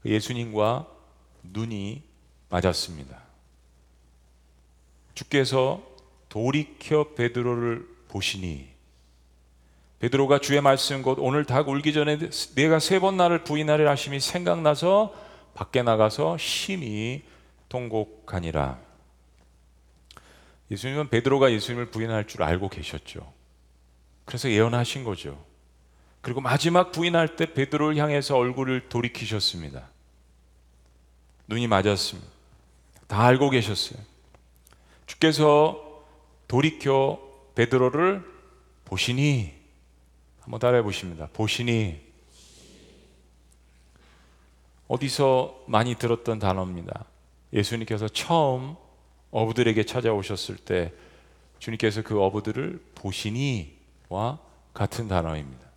그 0.03 0.11
예수님과 0.11 0.87
눈이 1.43 2.03
맞았습니다. 2.49 3.23
주께서 5.15 5.83
돌이켜 6.29 7.15
베드로를 7.15 7.87
보시니 8.09 8.69
베드로가 9.99 10.39
주의 10.39 10.61
말씀 10.61 11.03
곧 11.03 11.19
오늘 11.19 11.45
닭 11.45 11.69
울기 11.69 11.93
전에 11.93 12.19
내가 12.55 12.79
세 12.79 13.01
번 13.01 13.17
나를 13.17 13.43
부인하리라 13.45 13.91
하심이 13.91 14.21
생각나서 14.21 15.13
밖에 15.55 15.83
나가서 15.83 16.39
심히 16.39 17.23
통곡하니라. 17.69 18.79
예수님은 20.71 21.09
베드로가 21.09 21.51
예수님을 21.51 21.91
부인할 21.91 22.29
줄 22.29 22.43
알고 22.45 22.69
계셨죠. 22.69 23.33
그래서 24.25 24.49
예언하신 24.51 25.03
거죠. 25.03 25.45
그리고 26.21 26.41
마지막 26.41 26.93
부인할 26.93 27.37
때 27.37 27.53
베드로를 27.53 27.97
향해서 27.97 28.37
얼굴을 28.37 28.89
돌이키셨습니다. 28.89 29.89
눈이 31.47 31.67
맞았습니다. 31.67 32.29
다 33.07 33.25
알고 33.25 33.51
계셨어요. 33.51 33.99
주께서 35.07 36.05
돌이켜 36.47 37.21
베드로를 37.55 38.25
보시니 38.85 39.53
한번 40.41 40.61
따라해 40.61 40.83
보십니다. 40.83 41.29
보시니 41.33 42.01
어디서 44.89 45.65
많이 45.67 45.95
들었던 45.95 46.39
단어입니다. 46.39 47.05
예수님께서 47.53 48.09
처음 48.09 48.77
어부들에게 49.31 49.85
찾아오셨을 49.85 50.57
때 50.57 50.93
주님께서 51.59 52.03
그 52.03 52.21
어부들을 52.23 52.83
보시니와 52.95 54.39
같은 54.73 55.09
단어입니다. 55.09 55.68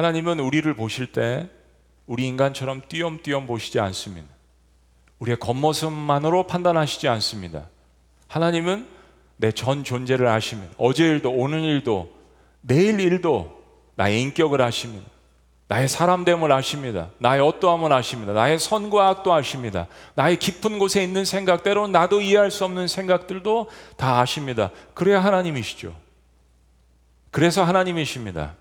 하나님은 0.00 0.40
우리를 0.40 0.72
보실 0.72 1.12
때 1.12 1.46
우리 2.06 2.26
인간처럼 2.26 2.80
띄엄띄엄 2.88 3.46
보시지 3.46 3.80
않습니다. 3.80 4.28
우리의 5.18 5.38
겉모습만으로 5.38 6.46
판단하시지 6.46 7.06
않습니다. 7.06 7.68
하나님은 8.26 8.86
내 9.36 9.52
전 9.52 9.84
존재를 9.84 10.26
아십니다. 10.26 10.72
어제 10.78 11.04
일도 11.06 11.30
오늘 11.30 11.60
일도 11.60 12.10
내일 12.62 12.98
일도 12.98 13.62
나의 13.96 14.22
인격을 14.22 14.62
아십니다. 14.62 15.06
나의 15.68 15.86
사람됨을 15.86 16.50
아십니다. 16.50 17.10
나의 17.18 17.42
어떠함을 17.42 17.92
아십니다. 17.92 18.32
나의 18.32 18.58
선과 18.58 19.06
악도 19.08 19.34
아십니다. 19.34 19.86
나의 20.14 20.38
깊은 20.38 20.78
곳에 20.78 21.02
있는 21.02 21.26
생각, 21.26 21.62
때로는 21.62 21.92
나도 21.92 22.22
이해할 22.22 22.50
수 22.50 22.64
없는 22.64 22.88
생각들도 22.88 23.68
다 23.98 24.20
아십니다. 24.20 24.70
그래야 24.94 25.22
하나님이시죠. 25.22 25.94
그래서 27.30 27.64
하나님이십니다. 27.64 28.54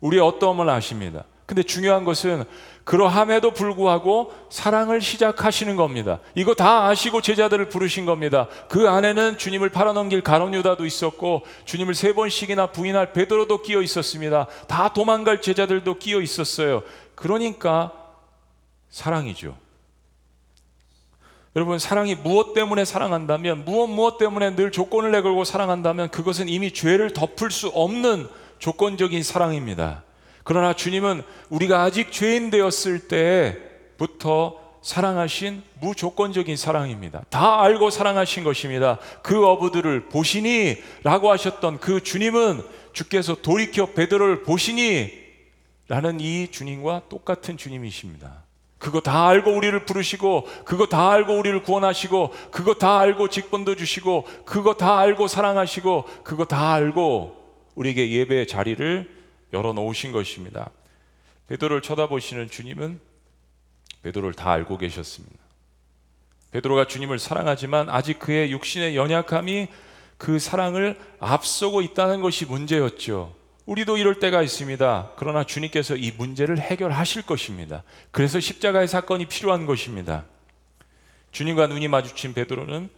우리의 0.00 0.22
어떠함을 0.22 0.68
아십니다. 0.68 1.24
근데 1.46 1.62
중요한 1.62 2.04
것은 2.04 2.44
그러함에도 2.84 3.52
불구하고 3.52 4.32
사랑을 4.50 5.00
시작하시는 5.00 5.76
겁니다. 5.76 6.20
이거 6.34 6.54
다 6.54 6.86
아시고 6.88 7.20
제자들을 7.20 7.68
부르신 7.68 8.06
겁니다. 8.06 8.48
그 8.68 8.88
안에는 8.88 9.38
주님을 9.38 9.70
팔아넘길 9.70 10.22
가론 10.22 10.54
유다도 10.54 10.84
있었고 10.86 11.42
주님을 11.64 11.94
세 11.94 12.14
번씩이나 12.14 12.68
부인할 12.68 13.12
베드로도 13.12 13.62
끼어 13.62 13.82
있었습니다. 13.82 14.46
다 14.66 14.92
도망갈 14.92 15.40
제자들도 15.40 15.98
끼어 15.98 16.20
있었어요. 16.20 16.82
그러니까 17.14 17.92
사랑이죠. 18.90 19.56
여러분 21.56 21.78
사랑이 21.78 22.14
무엇 22.14 22.52
때문에 22.54 22.84
사랑한다면 22.84 23.64
무엇 23.64 23.88
무엇 23.88 24.16
때문에 24.18 24.54
늘 24.54 24.70
조건을 24.70 25.10
내걸고 25.12 25.44
사랑한다면 25.44 26.10
그것은 26.10 26.48
이미 26.48 26.72
죄를 26.72 27.12
덮을 27.12 27.50
수 27.50 27.68
없는 27.68 28.28
조건적인 28.58 29.22
사랑입니다. 29.22 30.04
그러나 30.44 30.72
주님은 30.72 31.22
우리가 31.50 31.82
아직 31.82 32.10
죄인 32.10 32.50
되었을 32.50 33.08
때부터 33.08 34.68
사랑하신 34.82 35.62
무조건적인 35.80 36.56
사랑입니다. 36.56 37.22
다 37.28 37.60
알고 37.62 37.90
사랑하신 37.90 38.44
것입니다. 38.44 38.98
그 39.22 39.44
어부들을 39.44 40.08
보시니 40.08 40.76
라고 41.02 41.30
하셨던 41.30 41.80
그 41.80 42.02
주님은 42.02 42.62
주께서 42.92 43.34
돌이켜 43.34 43.86
베드로를 43.92 44.42
보시니 44.44 45.12
라는 45.88 46.20
이 46.20 46.50
주님과 46.50 47.02
똑같은 47.08 47.56
주님이십니다. 47.56 48.44
그거 48.78 49.00
다 49.00 49.26
알고 49.26 49.50
우리를 49.50 49.84
부르시고 49.84 50.46
그거 50.64 50.86
다 50.86 51.10
알고 51.10 51.36
우리를 51.36 51.62
구원하시고 51.62 52.32
그거 52.50 52.74
다 52.74 53.00
알고 53.00 53.28
직분도 53.28 53.74
주시고 53.74 54.26
그거 54.44 54.74
다 54.74 54.98
알고 54.98 55.26
사랑하시고 55.26 56.04
그거 56.22 56.44
다 56.44 56.72
알고 56.72 57.37
우리에게 57.78 58.10
예배의 58.10 58.48
자리를 58.48 59.08
열어 59.52 59.72
놓으신 59.72 60.10
것입니다. 60.10 60.70
베드로를 61.46 61.80
쳐다보시는 61.80 62.50
주님은 62.50 63.00
베드로를 64.02 64.34
다 64.34 64.50
알고 64.50 64.78
계셨습니다. 64.78 65.36
베드로가 66.50 66.86
주님을 66.86 67.18
사랑하지만 67.18 67.88
아직 67.88 68.18
그의 68.18 68.50
육신의 68.50 68.96
연약함이 68.96 69.68
그 70.16 70.40
사랑을 70.40 70.98
앞서고 71.20 71.80
있다는 71.82 72.20
것이 72.20 72.46
문제였죠. 72.46 73.34
우리도 73.66 73.96
이럴 73.96 74.18
때가 74.18 74.42
있습니다. 74.42 75.12
그러나 75.16 75.44
주님께서 75.44 75.94
이 75.94 76.10
문제를 76.10 76.58
해결하실 76.58 77.22
것입니다. 77.26 77.84
그래서 78.10 78.40
십자가의 78.40 78.88
사건이 78.88 79.26
필요한 79.26 79.66
것입니다. 79.66 80.24
주님과 81.30 81.68
눈이 81.68 81.86
마주친 81.86 82.34
베드로는 82.34 82.88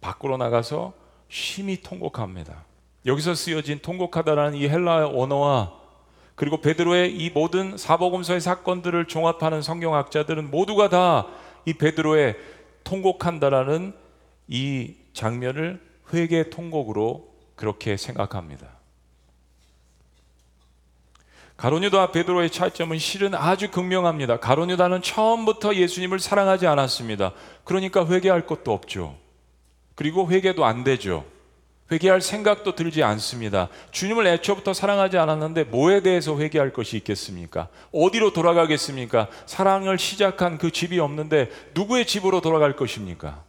밖으로 0.00 0.36
나가서 0.36 0.92
심히 1.28 1.80
통곡합니다. 1.82 2.67
여기서 3.08 3.34
쓰여진 3.34 3.80
통곡하다라는 3.80 4.54
이 4.54 4.68
헬라 4.68 5.08
언어와 5.08 5.72
그리고 6.36 6.60
베드로의 6.60 7.16
이 7.16 7.30
모든 7.30 7.76
사복음서의 7.76 8.40
사건들을 8.40 9.06
종합하는 9.06 9.60
성경학자들은 9.62 10.52
모두가 10.52 10.88
다 10.88 11.26
이 11.68 11.74
베드로의 11.74 12.34
통곡한다라는 12.82 13.92
이 14.46 14.94
장면을 15.12 15.86
회개 16.14 16.48
통곡으로 16.48 17.28
그렇게 17.56 17.98
생각합니다. 17.98 18.68
가론유다와 21.58 22.12
베드로의 22.12 22.50
차이점은 22.50 22.98
실은 22.98 23.34
아주 23.34 23.70
극명합니다. 23.70 24.40
가론유다는 24.40 25.02
처음부터 25.02 25.74
예수님을 25.74 26.20
사랑하지 26.20 26.66
않았습니다. 26.66 27.32
그러니까 27.64 28.06
회개할 28.06 28.46
것도 28.46 28.72
없죠. 28.72 29.18
그리고 29.94 30.30
회개도 30.30 30.64
안 30.64 30.84
되죠. 30.84 31.26
회개할 31.90 32.20
생각도 32.20 32.74
들지 32.74 33.02
않습니다. 33.02 33.68
주님을 33.90 34.26
애초부터 34.26 34.74
사랑하지 34.74 35.16
않았는데 35.18 35.64
뭐에 35.64 36.00
대해서 36.00 36.38
회개할 36.38 36.72
것이 36.72 36.96
있겠습니까? 36.98 37.68
어디로 37.92 38.32
돌아가겠습니까? 38.32 39.28
사랑을 39.46 39.98
시작한 39.98 40.58
그 40.58 40.70
집이 40.70 40.98
없는데 40.98 41.50
누구의 41.74 42.06
집으로 42.06 42.40
돌아갈 42.40 42.76
것입니까? 42.76 43.42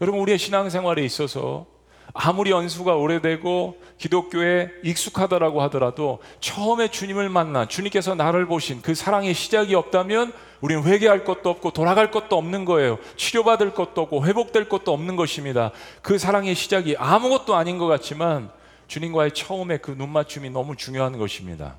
여러분 0.00 0.20
우리의 0.20 0.38
신앙생활에 0.38 1.04
있어서 1.04 1.66
아무리 2.14 2.50
연수가 2.50 2.94
오래되고 2.96 3.80
기독교에 3.98 4.70
익숙하다라고 4.84 5.62
하더라도 5.62 6.18
처음에 6.40 6.88
주님을 6.88 7.28
만나 7.28 7.66
주님께서 7.66 8.14
나를 8.14 8.46
보신 8.46 8.82
그 8.82 8.94
사랑의 8.94 9.32
시작이 9.34 9.74
없다면 9.74 10.32
우리는 10.60 10.84
회개할 10.84 11.24
것도 11.24 11.48
없고 11.50 11.72
돌아갈 11.72 12.10
것도 12.10 12.36
없는 12.36 12.64
거예요. 12.64 12.98
치료받을 13.16 13.74
것도 13.74 14.02
없고 14.02 14.26
회복될 14.26 14.68
것도 14.68 14.92
없는 14.92 15.16
것입니다. 15.16 15.72
그 16.02 16.18
사랑의 16.18 16.54
시작이 16.54 16.96
아무것도 16.98 17.54
아닌 17.54 17.78
것 17.78 17.86
같지만 17.86 18.50
주님과의 18.88 19.32
처음에 19.32 19.78
그 19.78 19.92
눈맞춤이 19.92 20.50
너무 20.50 20.76
중요한 20.76 21.16
것입니다. 21.18 21.76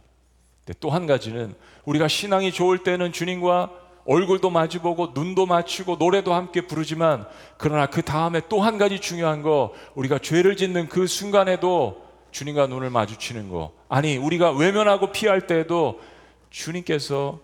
또 0.80 0.89
한 0.89 1.06
가지는 1.08 1.54
우리가 1.86 2.08
신앙이 2.08 2.52
좋을 2.52 2.80
때는 2.80 3.12
주님과 3.12 3.69
얼굴도 4.06 4.50
마주보고 4.50 5.12
눈도 5.13 5.46
맞추고 5.46 5.96
노래도 5.96 6.34
함께 6.34 6.68
부르지만 6.68 7.26
그러나 7.58 7.86
그 7.86 8.02
다음에 8.02 8.42
또 8.50 8.62
한 8.62 8.78
가지 8.78 9.00
중요한 9.00 9.42
거 9.42 9.74
우리가 9.96 10.20
죄를 10.20 10.56
짓는 10.58 10.89
그 10.89 11.08
순간에도 11.08 12.04
주님과 12.32 12.68
눈을 12.68 12.89
마주치는 12.89 13.50
거. 13.50 13.74
아니 13.89 14.18
우리가 14.18 14.52
외면하고 14.52 15.12
피할 15.12 15.48
때에도 15.48 16.02
주님께서 16.50 17.39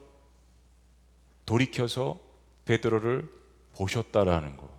돌이켜서 1.45 2.19
베드로를 2.65 3.27
보셨다라는 3.75 4.57
거. 4.57 4.69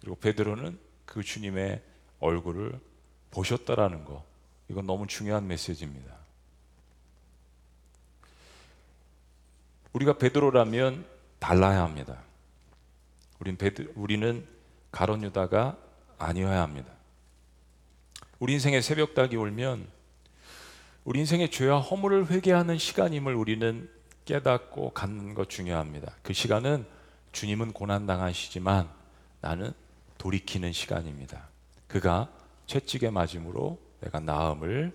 그리고 0.00 0.16
베드로는 0.16 0.78
그 1.04 1.22
주님의 1.22 1.82
얼굴을 2.20 2.78
보셨다라는 3.30 4.04
거. 4.04 4.24
이건 4.68 4.86
너무 4.86 5.06
중요한 5.06 5.46
메시지입니다. 5.46 6.14
우리가 9.92 10.18
베드로라면 10.18 11.04
달라야 11.38 11.82
합니다. 11.82 12.18
우리는 13.94 14.46
가론 14.90 15.22
유다가 15.22 15.76
아니어야 16.18 16.62
합니다. 16.62 16.90
우리 18.38 18.54
인생의 18.54 18.82
새벽 18.82 19.14
닭이 19.14 19.36
울면 19.36 19.86
우리 21.04 21.20
인생의 21.20 21.50
죄와 21.50 21.80
허물을 21.80 22.30
회개하는 22.30 22.78
시간임을 22.78 23.34
우리는 23.34 23.88
깨닫고 24.24 24.90
갖는 24.90 25.34
것 25.34 25.48
중요합니다. 25.48 26.12
그 26.22 26.32
시간은 26.32 26.84
주님은 27.32 27.72
고난 27.72 28.06
당하시지만 28.06 28.88
나는 29.40 29.72
돌이키는 30.18 30.72
시간입니다. 30.72 31.48
그가 31.86 32.28
채찍에 32.66 33.10
맞음으로 33.10 33.78
내가 34.00 34.20
나음을 34.20 34.92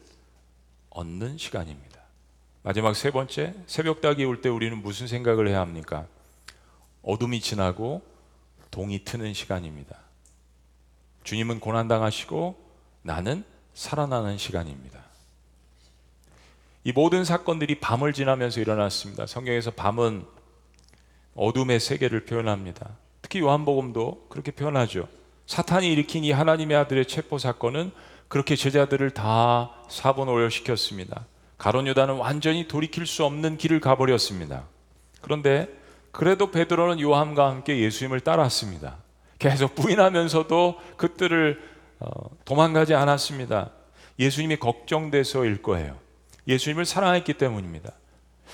얻는 0.92 1.38
시간입니다. 1.38 2.02
마지막 2.62 2.96
세 2.96 3.10
번째 3.12 3.56
새벽 3.66 4.02
닭이 4.02 4.24
올 4.26 4.42
때 4.42 4.50
우리는 4.50 4.78
무슨 4.82 5.08
생각을 5.08 5.48
해야 5.48 5.60
합니까? 5.62 6.08
어둠이 7.04 7.42
지나고 7.42 8.02
동이 8.72 9.04
트는 9.04 9.34
시간입니다. 9.34 9.98
주님은 11.24 11.60
고난당하시고 11.60 12.56
나는 13.04 13.44
살아나는 13.74 14.38
시간입니다. 14.38 15.04
이 16.86 16.92
모든 16.92 17.24
사건들이 17.24 17.80
밤을 17.80 18.14
지나면서 18.14 18.60
일어났습니다. 18.60 19.26
성경에서 19.26 19.72
밤은 19.72 20.26
어둠의 21.36 21.80
세계를 21.80 22.26
표현합니다. 22.26 22.98
특히 23.22 23.40
요한복음도 23.40 24.28
그렇게 24.30 24.52
표현하죠. 24.52 25.08
사탄이 25.46 25.92
일으킨 25.92 26.24
이 26.24 26.32
하나님의 26.32 26.76
아들의 26.78 27.08
체포 27.08 27.38
사건은 27.38 27.92
그렇게 28.28 28.56
제자들을 28.56 29.12
다 29.12 29.72
사본 29.90 30.28
오열시켰습니다. 30.30 31.26
가론 31.58 31.88
유다는 31.88 32.16
완전히 32.16 32.68
돌이킬 32.68 33.06
수 33.06 33.24
없는 33.24 33.58
길을 33.58 33.80
가버렸습니다. 33.80 34.66
그런데 35.22 35.83
그래도 36.14 36.52
베드로는 36.52 37.00
요한과 37.02 37.50
함께 37.50 37.80
예수님을 37.80 38.20
따랐습니다. 38.20 38.98
계속 39.40 39.74
부인하면서도 39.74 40.80
그들을 40.96 41.60
어, 42.00 42.08
도망가지 42.46 42.94
않았습니다. 42.94 43.72
예수님이 44.20 44.58
걱정돼서일 44.58 45.64
거예요. 45.64 45.98
예수님을 46.48 46.86
사랑했기 46.86 47.34
때문입니다. 47.34 47.92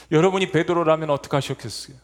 여러분이 0.10 0.52
베드로라면 0.52 1.10
어떻게 1.10 1.36
하셨겠어요? 1.36 1.98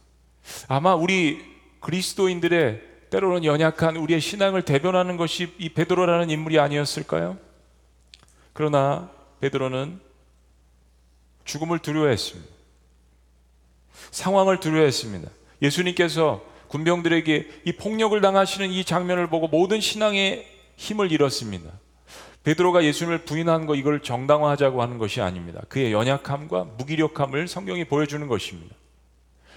아마 0.68 0.94
우리 0.94 1.42
그리스도인들의 1.80 2.82
때로는 3.10 3.46
연약한 3.46 3.96
우리의 3.96 4.20
신앙을 4.20 4.64
대변하는 4.64 5.16
것이 5.16 5.56
이 5.58 5.70
베드로라는 5.70 6.30
인물이 6.30 6.60
아니었을까요? 6.60 7.38
그러나 8.52 9.10
베드로는 9.40 10.02
죽음을 11.46 11.80
두려워했습니다. 11.80 12.54
상황을 14.12 14.60
두려워했습니다. 14.60 15.30
예수님께서 15.62 16.42
군병들에게 16.68 17.62
이 17.66 17.72
폭력을 17.74 18.20
당하시는 18.20 18.70
이 18.70 18.84
장면을 18.84 19.28
보고 19.28 19.48
모든 19.48 19.80
신앙의 19.80 20.46
힘을 20.76 21.12
잃었습니다. 21.12 21.70
베드로가 22.44 22.84
예수님을 22.84 23.20
부인한 23.20 23.66
거 23.66 23.76
이걸 23.76 24.02
정당화하자고 24.02 24.82
하는 24.82 24.98
것이 24.98 25.20
아닙니다. 25.20 25.62
그의 25.68 25.92
연약함과 25.94 26.68
무기력함을 26.78 27.48
성경이 27.48 27.86
보여주는 27.86 28.26
것입니다. 28.28 28.76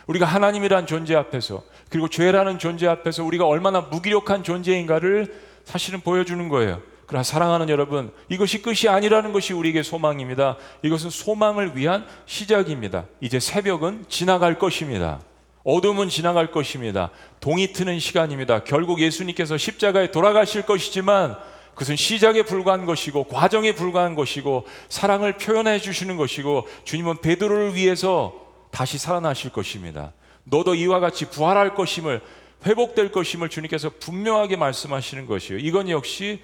우리가 0.07 0.25
하나님이란 0.25 0.87
존재 0.87 1.15
앞에서 1.15 1.63
그리고 1.91 2.09
죄라는 2.09 2.59
존재 2.59 2.87
앞에서 2.87 3.25
우리가 3.25 3.47
얼마나 3.47 3.83
무기력한 3.83 4.43
존재인가를 4.43 5.35
사실은 5.65 6.01
보여주는 6.01 6.49
거예요. 6.49 6.81
그러나 7.07 7.23
사랑하는 7.23 7.69
여러분, 7.69 8.11
이것이 8.29 8.63
끝이 8.63 8.89
아니라는 8.89 9.33
것이 9.33 9.53
우리에게 9.53 9.83
소망입니다. 9.83 10.57
이것은 10.83 11.11
소망을 11.11 11.77
위한 11.77 12.07
시작입니다. 12.27 13.07
이제 13.21 13.39
새벽은 13.39 14.07
지나갈 14.09 14.59
것입니다. 14.59 15.21
어둠은 15.69 16.09
지나갈 16.09 16.51
것입니다. 16.51 17.11
동이 17.41 17.75
트는 17.75 18.01
시간입니다. 18.01 18.65
결국 18.65 19.03
예수님께서 19.03 19.59
십자가에 19.59 20.11
돌아가실 20.11 20.63
것이지만 20.63 21.37
그것은 21.73 21.95
시작에 21.95 22.43
불과한 22.43 22.87
것이고 22.87 23.25
과정에 23.25 23.75
불과한 23.75 24.15
것이고 24.15 24.67
사랑을 24.89 25.37
표현해 25.37 25.79
주시는 25.79 26.17
것이고 26.17 26.67
주님은 26.85 27.21
베드로를 27.21 27.75
위해서 27.75 28.35
다시 28.71 28.97
살아나실 28.97 29.51
것입니다. 29.51 30.15
너도 30.45 30.75
이와 30.75 31.01
같이 31.01 31.29
부활할 31.29 31.75
것임을 31.75 32.23
회복될 32.65 33.13
것임을 33.13 33.51
주님께서 33.51 33.91
분명하게 34.01 34.57
말씀하시는 34.57 35.27
것이에요. 35.27 35.59
이건 35.59 35.91
역시 35.91 36.41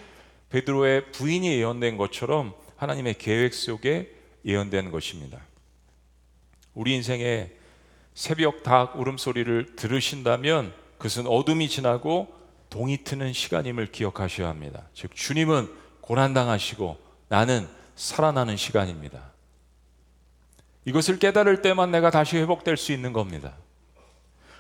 베드로의 0.51 1.13
부인이 1.13 1.49
예언된 1.49 1.97
것처럼 1.97 2.53
하나님의 2.77 3.15
계획 3.15 3.55
속에 3.55 4.15
예언된 4.45 4.91
것입니다. 4.91 5.41
우리 6.75 6.95
인생에 6.95 7.64
새벽 8.15 8.63
닭 8.63 8.99
울음소리를 8.99 9.77
들으신다면 9.77 10.73
그것은 10.99 11.27
어둠이 11.27 11.69
지나고 11.69 12.33
동이 12.71 13.05
트는 13.05 13.33
시간임을 13.33 13.93
기억하셔야 13.93 14.49
합니다. 14.49 14.89
즉 14.95 15.15
주님은 15.15 15.69
고난당하시고 16.01 16.97
나는 17.29 17.69
살아나는 17.97 18.57
시간입니다. 18.57 19.33
이것을 20.85 21.19
깨달을 21.19 21.63
때만 21.63 21.91
내가 21.91 22.11
다시 22.11 22.37
회복될 22.37 22.77
수 22.77 22.93
있는 22.93 23.13
겁니다. 23.13 23.55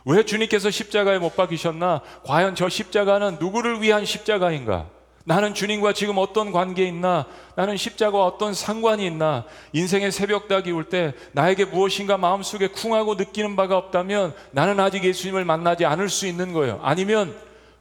왜 0.04 0.24
주님께서 0.24 0.70
십자가에 0.70 1.18
못 1.18 1.34
박히셨나? 1.36 2.02
과연 2.24 2.54
저 2.54 2.68
십자가는 2.68 3.38
누구를 3.40 3.80
위한 3.80 4.04
십자가인가? 4.04 4.90
나는 5.26 5.54
주님과 5.54 5.94
지금 5.94 6.18
어떤 6.18 6.52
관계에 6.52 6.86
있나? 6.86 7.26
나는 7.56 7.78
십자가와 7.78 8.26
어떤 8.26 8.52
상관이 8.52 9.06
있나? 9.06 9.46
인생의 9.72 10.12
새벽닭이 10.12 10.70
올때 10.70 11.14
나에게 11.32 11.64
무엇인가 11.64 12.18
마음속에 12.18 12.68
쿵하고 12.68 13.14
느끼는 13.14 13.56
바가 13.56 13.78
없다면 13.78 14.34
나는 14.50 14.78
아직 14.80 15.02
예수님을 15.02 15.46
만나지 15.46 15.86
않을 15.86 16.10
수 16.10 16.26
있는 16.26 16.52
거예요. 16.52 16.78
아니면 16.82 17.34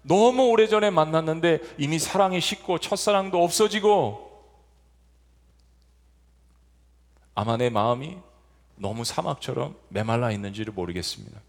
너무 0.04 0.50
오래전에 0.50 0.90
만났는데 0.90 1.60
이미 1.78 2.00
사랑이 2.00 2.40
식고 2.40 2.80
첫사랑도 2.80 3.44
없어지고 3.44 4.32
아마 7.36 7.58
내 7.58 7.70
마음이 7.70 8.18
너무 8.76 9.04
사막처럼 9.04 9.76
메말라 9.90 10.32
있는지를 10.32 10.72
모르겠습니다. 10.74 11.42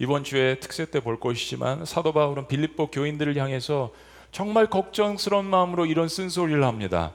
이번 0.00 0.24
주에 0.24 0.58
특세 0.58 0.86
때 0.86 0.98
볼 0.98 1.20
것이지만 1.20 1.84
사도 1.84 2.12
바울은 2.12 2.48
빌립보 2.48 2.88
교인들을 2.88 3.36
향해서 3.36 3.92
정말 4.34 4.66
걱정스러운 4.66 5.44
마음으로 5.44 5.86
이런 5.86 6.08
쓴소리를 6.08 6.64
합니다. 6.64 7.12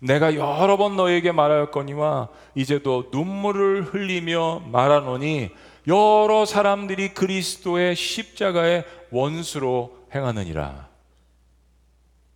내가 0.00 0.34
여러 0.34 0.78
번 0.78 0.96
너에게 0.96 1.30
말하였거니와 1.30 2.30
이제도 2.54 3.10
눈물을 3.12 3.82
흘리며 3.82 4.62
말하노니 4.72 5.50
여러 5.86 6.46
사람들이 6.46 7.12
그리스도의 7.12 7.94
십자가의 7.94 8.86
원수로 9.10 9.94
행하느니라. 10.14 10.88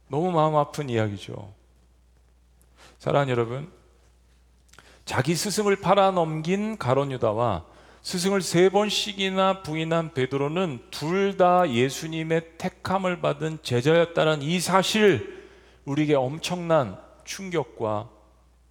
너무 0.08 0.30
마음 0.30 0.56
아픈 0.56 0.90
이야기죠. 0.90 1.50
사랑하는 2.98 3.32
여러분, 3.32 3.72
자기 5.06 5.34
스승을 5.34 5.76
팔아 5.76 6.10
넘긴 6.10 6.76
가론 6.76 7.12
유다와 7.12 7.64
스승을 8.08 8.40
세 8.40 8.70
번씩이나 8.70 9.62
부인한 9.62 10.14
베드로는 10.14 10.80
둘 10.90 11.36
다 11.36 11.70
예수님의 11.70 12.56
택함을 12.56 13.20
받은 13.20 13.58
제자였다는 13.62 14.40
이 14.40 14.60
사실 14.60 15.46
우리에게 15.84 16.14
엄청난 16.14 16.98
충격과 17.24 18.08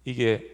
이게 0.04 0.44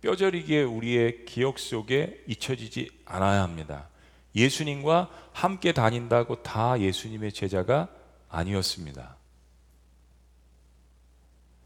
뼈저리게 0.00 0.64
우리의 0.64 1.24
기억 1.24 1.60
속에 1.60 2.24
잊혀지지 2.26 2.90
않아야 3.04 3.44
합니다. 3.44 3.88
예수님과 4.34 5.08
함께 5.32 5.72
다닌다고 5.72 6.42
다 6.42 6.80
예수님의 6.80 7.32
제자가 7.32 7.86
아니었습니다. 8.28 9.14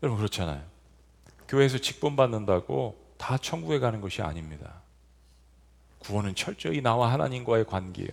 여러분 0.03 0.19
그렇잖아요. 0.19 0.63
교회에서 1.49 1.79
직분 1.79 2.17
받는다고 2.17 3.15
다 3.17 3.39
천국에 3.39 3.79
가는 3.79 4.03
것이 4.03 4.21
아닙니다. 4.21 4.83
구원은 6.07 6.35
철저히 6.35 6.81
나와 6.81 7.13
하나님과의 7.13 7.67
관계예요. 7.67 8.11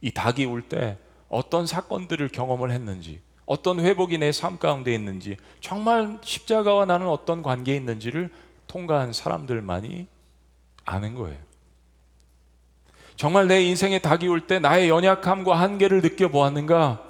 이 0.00 0.10
닭이 0.10 0.44
올때 0.44 0.98
어떤 1.28 1.66
사건들을 1.66 2.28
경험을 2.28 2.70
했는지, 2.70 3.20
어떤 3.46 3.80
회복이 3.80 4.18
내 4.18 4.30
삶 4.30 4.58
가운데 4.58 4.94
있는지, 4.94 5.36
정말 5.60 6.18
십자가와 6.22 6.84
나는 6.84 7.08
어떤 7.08 7.42
관계에 7.42 7.76
있는지를 7.76 8.30
통과한 8.66 9.12
사람들만이 9.12 10.06
아는 10.84 11.14
거예요. 11.14 11.38
정말 13.16 13.48
내 13.48 13.62
인생에 13.62 13.98
닭이 13.98 14.28
올 14.28 14.46
때 14.46 14.58
나의 14.58 14.88
연약함과 14.88 15.58
한계를 15.58 16.02
느껴보았는가? 16.02 17.02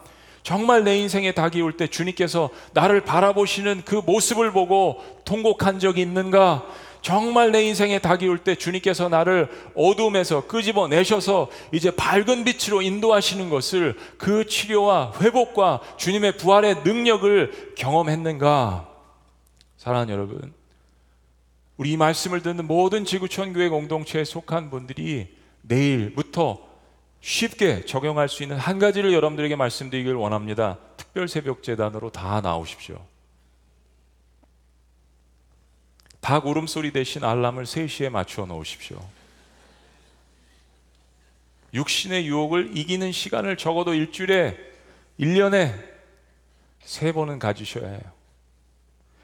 정말 0.42 0.84
내 0.84 0.96
인생에 0.98 1.32
닭이 1.32 1.60
올 1.60 1.76
때 1.76 1.86
주님께서 1.88 2.48
나를 2.72 3.02
바라보시는 3.02 3.82
그 3.84 3.96
모습을 3.96 4.52
보고 4.52 5.02
통곡한 5.24 5.78
적이 5.80 6.02
있는가? 6.02 6.64
정말 7.08 7.52
내 7.52 7.62
인생에 7.62 8.00
닭이 8.00 8.28
올 8.28 8.36
때 8.44 8.54
주님께서 8.54 9.08
나를 9.08 9.48
어둠에서 9.74 10.46
끄집어 10.46 10.88
내셔서 10.88 11.48
이제 11.72 11.90
밝은 11.90 12.44
빛으로 12.44 12.82
인도하시는 12.82 13.48
것을 13.48 13.96
그 14.18 14.46
치료와 14.46 15.14
회복과 15.18 15.80
주님의 15.96 16.36
부활의 16.36 16.82
능력을 16.84 17.72
경험했는가? 17.78 18.90
사랑하는 19.78 20.12
여러분, 20.12 20.52
우리 21.78 21.92
이 21.92 21.96
말씀을 21.96 22.42
듣는 22.42 22.66
모든 22.66 23.06
지구촌 23.06 23.54
교회 23.54 23.70
공동체에 23.70 24.24
속한 24.24 24.68
분들이 24.68 25.34
내일부터 25.62 26.58
쉽게 27.22 27.86
적용할 27.86 28.28
수 28.28 28.42
있는 28.42 28.58
한 28.58 28.78
가지를 28.78 29.14
여러분들에게 29.14 29.56
말씀드리길 29.56 30.12
원합니다. 30.14 30.76
특별 30.98 31.26
새벽 31.26 31.62
재단으로 31.62 32.10
다 32.10 32.42
나오십시오. 32.42 32.98
닭 36.20 36.46
울음소리 36.46 36.92
대신 36.92 37.24
알람을 37.24 37.64
3시에 37.64 38.10
맞추어 38.10 38.46
놓으십시오. 38.46 38.98
육신의 41.74 42.26
유혹을 42.26 42.76
이기는 42.76 43.12
시간을 43.12 43.56
적어도 43.56 43.94
일주일에 43.94 44.56
1년에 45.20 45.74
세 46.82 47.12
번은 47.12 47.38
가지셔야 47.38 47.88
해요. 47.88 48.00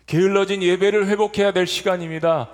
게을러진 0.07 0.63
예배를 0.63 1.07
회복해야 1.07 1.53
될 1.53 1.67
시간입니다. 1.67 2.51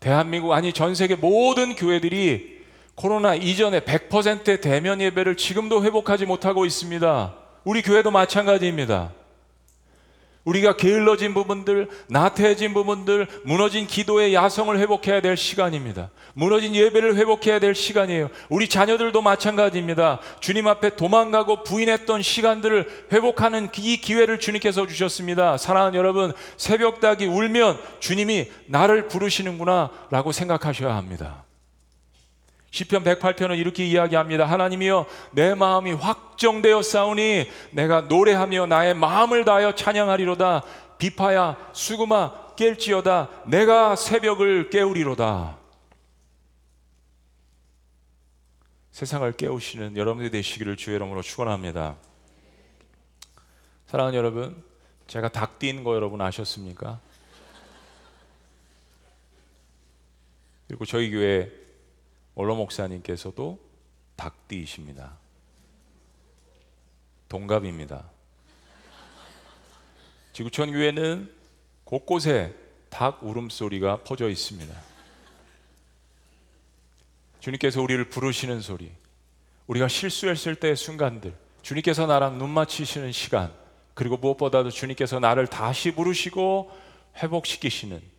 대한민국 0.00 0.52
아니 0.52 0.72
전 0.72 0.94
세계 0.94 1.14
모든 1.14 1.74
교회들이 1.74 2.56
코로나 2.94 3.34
이전에 3.34 3.80
100%의 3.80 4.60
대면 4.62 5.02
예배를 5.02 5.36
지금도 5.36 5.84
회복하지 5.84 6.24
못하고 6.24 6.64
있습니다. 6.64 7.34
우리 7.64 7.82
교회도 7.82 8.10
마찬가지입니다. 8.10 9.12
우리가 10.46 10.76
게을러진 10.76 11.34
부분들, 11.34 11.88
나태해진 12.08 12.72
부분들, 12.72 13.26
무너진 13.44 13.86
기도의 13.86 14.32
야성을 14.32 14.78
회복해야 14.78 15.20
될 15.20 15.36
시간입니다. 15.36 16.10
무너진 16.34 16.74
예배를 16.74 17.16
회복해야 17.16 17.58
될 17.58 17.74
시간이에요. 17.74 18.28
우리 18.48 18.68
자녀들도 18.68 19.20
마찬가지입니다. 19.20 20.20
주님 20.40 20.68
앞에 20.68 20.96
도망가고 20.96 21.64
부인했던 21.64 22.22
시간들을 22.22 23.08
회복하는 23.12 23.68
이 23.76 24.00
기회를 24.00 24.38
주님께서 24.38 24.86
주셨습니다. 24.86 25.58
사랑하는 25.58 25.98
여러분, 25.98 26.32
새벽 26.56 27.00
닭이 27.00 27.26
울면 27.26 27.78
주님이 28.00 28.50
나를 28.66 29.08
부르시는구나 29.08 29.90
라고 30.10 30.30
생각하셔야 30.32 30.94
합니다. 30.94 31.45
시편 32.76 33.04
108편은 33.04 33.56
이렇게 33.58 33.86
이야기합니다. 33.86 34.44
하나님이여 34.44 35.06
내 35.32 35.54
마음이 35.54 35.92
확정되어 35.92 36.82
싸우니 36.82 37.50
내가 37.70 38.02
노래하며 38.02 38.66
나의 38.66 38.94
마음을 38.94 39.46
다하여 39.46 39.74
찬양하리로다. 39.74 40.62
비파야 40.98 41.56
수구마 41.72 42.54
깰지어다. 42.54 43.48
내가 43.48 43.96
새벽을 43.96 44.68
깨우리로다. 44.68 45.56
세상을 48.90 49.32
깨우시는 49.32 49.96
여러분들이 49.96 50.30
되시기를 50.30 50.76
주의 50.76 50.96
이름으로 50.96 51.22
축원합니다. 51.22 51.96
사랑하는 53.86 54.18
여러분, 54.18 54.62
제가 55.06 55.30
닭 55.30 55.58
띠인 55.58 55.82
거 55.82 55.94
여러분 55.94 56.20
아셨습니까? 56.20 57.00
그리고 60.66 60.84
저희 60.84 61.10
교회 61.10 61.65
원로 62.36 62.54
목사님께서도 62.54 63.58
닭띠이십니다. 64.14 65.16
동갑입니다. 67.28 68.04
지구촌 70.32 70.70
교회는 70.70 71.34
곳곳에 71.84 72.54
닭 72.90 73.22
울음소리가 73.22 74.04
퍼져 74.04 74.28
있습니다. 74.28 74.74
주님께서 77.40 77.80
우리를 77.80 78.10
부르시는 78.10 78.60
소리, 78.60 78.92
우리가 79.66 79.88
실수했을 79.88 80.56
때의 80.56 80.76
순간들, 80.76 81.34
주님께서 81.62 82.06
나랑 82.06 82.36
눈 82.36 82.50
맞추시는 82.50 83.12
시간, 83.12 83.50
그리고 83.94 84.18
무엇보다도 84.18 84.70
주님께서 84.70 85.20
나를 85.20 85.46
다시 85.46 85.92
부르시고 85.92 86.70
회복시키시는 87.16 88.15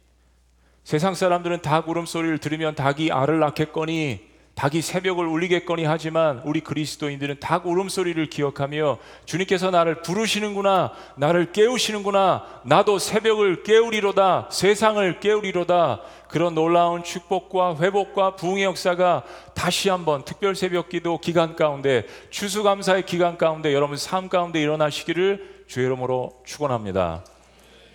세상 0.87 1.15
사람들은 1.15 1.61
닭 1.63 1.89
울음소리를 1.89 2.37
들으면 2.37 2.73
닭이 2.73 3.11
알을 3.11 3.39
낳겠거니 3.39 4.21
닭이 4.55 4.81
새벽을 4.81 5.27
울리겠거니 5.27 5.83
하지만 5.83 6.41
우리 6.45 6.61
그리스도인들은 6.61 7.41
닭 7.41 7.67
울음소리를 7.67 8.25
기억하며 8.27 8.97
주님께서 9.25 9.69
나를 9.69 10.01
부르시는구나 10.01 10.93
나를 11.17 11.51
깨우시는구나 11.51 12.61
나도 12.63 12.99
새벽을 12.99 13.63
깨우리로다 13.63 14.47
세상을 14.49 15.19
깨우리로다. 15.19 16.03
그런 16.29 16.55
놀라운 16.55 17.03
축복과 17.03 17.79
회복과 17.81 18.37
부흥의 18.37 18.63
역사가 18.63 19.25
다시 19.53 19.89
한번 19.89 20.23
특별 20.23 20.55
새벽 20.55 20.87
기도 20.87 21.19
기간 21.19 21.57
가운데 21.57 22.05
추수감사의 22.29 23.05
기간 23.05 23.37
가운데 23.37 23.73
여러분 23.73 23.97
삶 23.97 24.29
가운데 24.29 24.61
일어나시기를 24.61 25.65
주의 25.67 25.85
이름으로 25.85 26.43
축원합니다. 26.45 27.25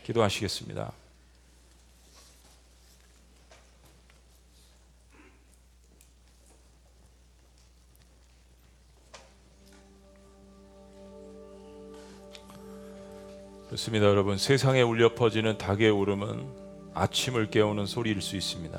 기도하시겠습니다 0.04 1.01
그렇습니다, 13.72 14.04
여러분. 14.04 14.36
세상에 14.36 14.82
울려 14.82 15.14
퍼지는 15.14 15.56
닭의 15.56 15.88
울음은 15.88 16.44
아침을 16.92 17.48
깨우는 17.48 17.86
소리일 17.86 18.20
수 18.20 18.36
있습니다. 18.36 18.78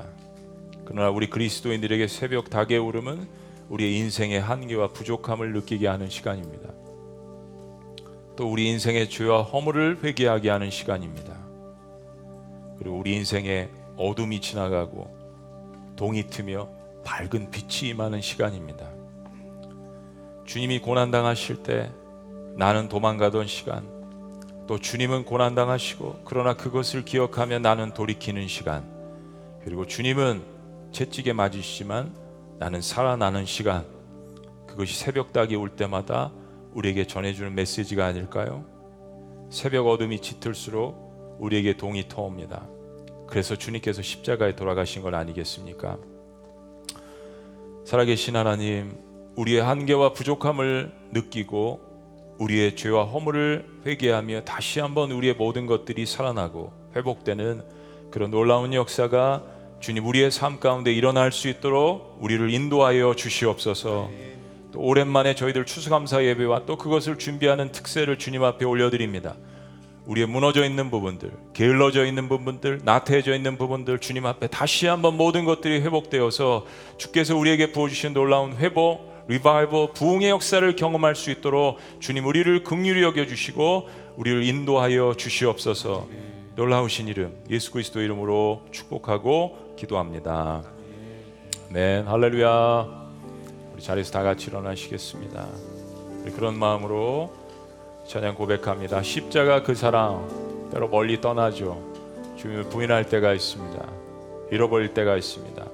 그러나 0.86 1.10
우리 1.10 1.32
그리스도인들에게 1.32 2.08
새벽 2.08 2.52
닭의 2.52 2.78
울음은 2.78 3.28
우리의 3.70 3.98
인생의 3.98 4.40
한계와 4.40 4.90
부족함을 4.90 5.52
느끼게 5.52 5.88
하는 5.88 6.12
시간입니다. 6.12 6.70
또 8.36 8.52
우리 8.52 8.70
인생의 8.70 9.10
죄와 9.10 9.42
허물을 9.42 10.04
회개하게 10.04 10.52
하는 10.52 10.70
시간입니다. 10.70 11.40
그리고 12.78 13.00
우리 13.00 13.16
인생의 13.16 13.72
어둠이 13.98 14.42
지나가고 14.42 15.08
동이 15.96 16.28
트며 16.28 16.70
밝은 17.04 17.50
빛이 17.50 17.90
임하는 17.90 18.22
시간입니다. 18.22 18.92
주님이 20.46 20.82
고난 20.82 21.10
당하실 21.10 21.64
때 21.64 21.92
나는 22.58 22.90
도망가던 22.90 23.48
시간, 23.48 23.93
또 24.74 24.80
주님은 24.80 25.26
고난당하시고 25.26 26.22
그러나 26.26 26.56
그것을 26.56 27.06
기억하며 27.06 27.60
나는 27.60 27.94
돌이키는 27.94 28.48
시간 28.48 28.84
그리고 29.64 29.86
주님은 29.86 30.42
채찍에 30.92 31.32
맞으시지만 31.32 32.12
나는 32.58 32.82
살아나는 32.82 33.46
시간 33.46 33.86
그것이 34.66 34.98
새벽 34.98 35.32
닭이 35.32 35.56
올 35.58 35.70
때마다 35.70 36.32
우리에게 36.72 37.06
전해주는 37.06 37.54
메시지가 37.54 38.04
아닐까요? 38.04 38.66
새벽 39.52 39.86
어둠이 39.86 40.20
짙을수록 40.20 41.38
우리에게 41.40 41.78
동이 41.78 42.08
터옵니다. 42.08 42.68
그래서 43.28 43.56
주님께서 43.56 44.02
십자가에 44.02 44.56
돌아가신 44.56 45.04
건 45.04 45.14
아니겠습니까? 45.14 46.00
살아계신 47.86 48.36
하나님, 48.36 48.98
우리의 49.36 49.62
한계와 49.62 50.14
부족함을 50.14 50.92
느끼고 51.12 51.93
우리의 52.40 52.76
죄와 52.76 53.06
허물을 53.06 53.66
회개하며 53.86 54.44
다시 54.44 54.80
한번 54.80 55.12
우리의 55.12 55.36
모든 55.36 55.66
것들이 55.66 56.06
살아나고 56.06 56.72
회복되는 56.96 57.64
그런 58.12 58.32
놀라운 58.32 58.74
역사가 58.74 59.44
주님 59.80 60.06
우리의 60.06 60.32
삶 60.32 60.60
가운데 60.60 60.94
일어날 60.94 61.32
수 61.32 61.48
있도록 61.50 62.18
우리를 62.22 62.50
인도하여 62.50 63.16
주시옵소서. 63.16 64.10
또 64.72 64.80
오랜만에 64.80 65.36
저희들 65.36 65.66
추수감사 65.66 66.24
예배와 66.24 66.66
또 66.66 66.78
그것을 66.78 67.18
준비하는 67.20 67.72
특세를 67.72 68.18
주님 68.18 68.44
앞에 68.44 68.66
올려드립니다. 68.66 69.36
우리의 70.06 70.28
무너져 70.28 70.66
있는 70.66 70.90
부분들, 70.90 71.32
게을러져 71.54 72.06
있는 72.06 72.28
부분들, 72.28 72.82
나태해져 72.84 73.36
있는 73.36 73.58
부분들 73.58 74.00
주님 74.00 74.26
앞에 74.26 74.48
다시 74.48 74.88
한번 74.88 75.16
모든 75.16 75.46
것들이 75.46 75.82
회복되어서 75.82 76.66
주께서 76.98 77.38
우리에게 77.38 77.72
부어주신 77.72 78.14
놀라운 78.14 78.56
회복, 78.58 79.13
리바이버 79.28 79.94
부흥의 79.94 80.30
역사를 80.30 80.76
경험할 80.76 81.16
수 81.16 81.32
있도록 81.32 81.78
주님 82.00 82.26
우리를 82.26 82.64
긍휼히 82.64 83.02
여겨 83.04 83.26
주시고 83.26 83.88
우리를 84.18 84.44
인도하여 84.44 85.16
주시옵소서. 85.18 86.08
놀라우신 86.56 87.08
이름 87.08 87.36
예수 87.50 87.72
그리스도 87.72 88.02
이름으로 88.02 88.62
축복하고 88.72 89.76
기도합니다. 89.76 90.64
네, 91.70 92.04
할렐루야. 92.06 93.04
우리 93.74 93.82
자리에서 93.82 94.12
다 94.12 94.22
같이 94.22 94.50
일어나시겠습니다. 94.50 95.48
그런 96.36 96.60
마음으로 96.60 97.34
찬양 98.08 98.36
고백합니다. 98.36 99.02
십자가 99.02 99.64
그 99.64 99.74
사랑 99.74 100.70
때로 100.72 100.90
멀리 100.90 101.20
떠나죠. 101.20 101.82
주님을 102.38 102.66
부인할 102.66 103.10
때가 103.10 103.34
있습니다. 103.34 103.86
잃어버릴 104.52 104.94
때가 104.94 105.18
있습니다. 105.18 105.66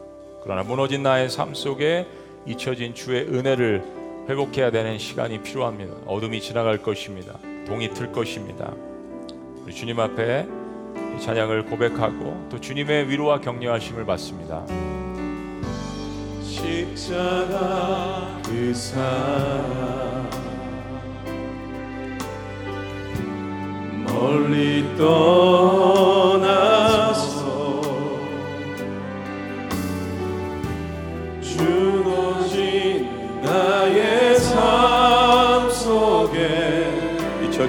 그러나 0.44 0.64
무너진 0.64 1.04
나의 1.04 1.30
삶 1.30 1.54
속에 1.54 2.08
잊혀진 2.46 2.94
주의 2.94 3.22
은혜를 3.24 3.84
회복해야 4.28 4.72
되는 4.72 4.98
시간이 4.98 5.42
필요합니다. 5.42 5.94
어둠이 6.06 6.40
지나갈 6.42 6.78
것입니다. 6.82 7.34
동이 7.66 7.90
틀 7.94 8.12
것입니다. 8.12 8.74
우리 9.64 9.74
주님 9.74 10.00
앞에 10.00 10.48
찬양을 11.20 11.66
고백하고 11.66 12.48
또 12.50 12.60
주님의 12.60 13.10
위로와 13.10 13.42
격려하심을 13.42 14.06
받습니다. 14.06 14.66
십자가 16.44 18.40
그 18.46 18.74
사랑 18.74 20.30
멀리 24.06 24.96
떠나 24.98 26.79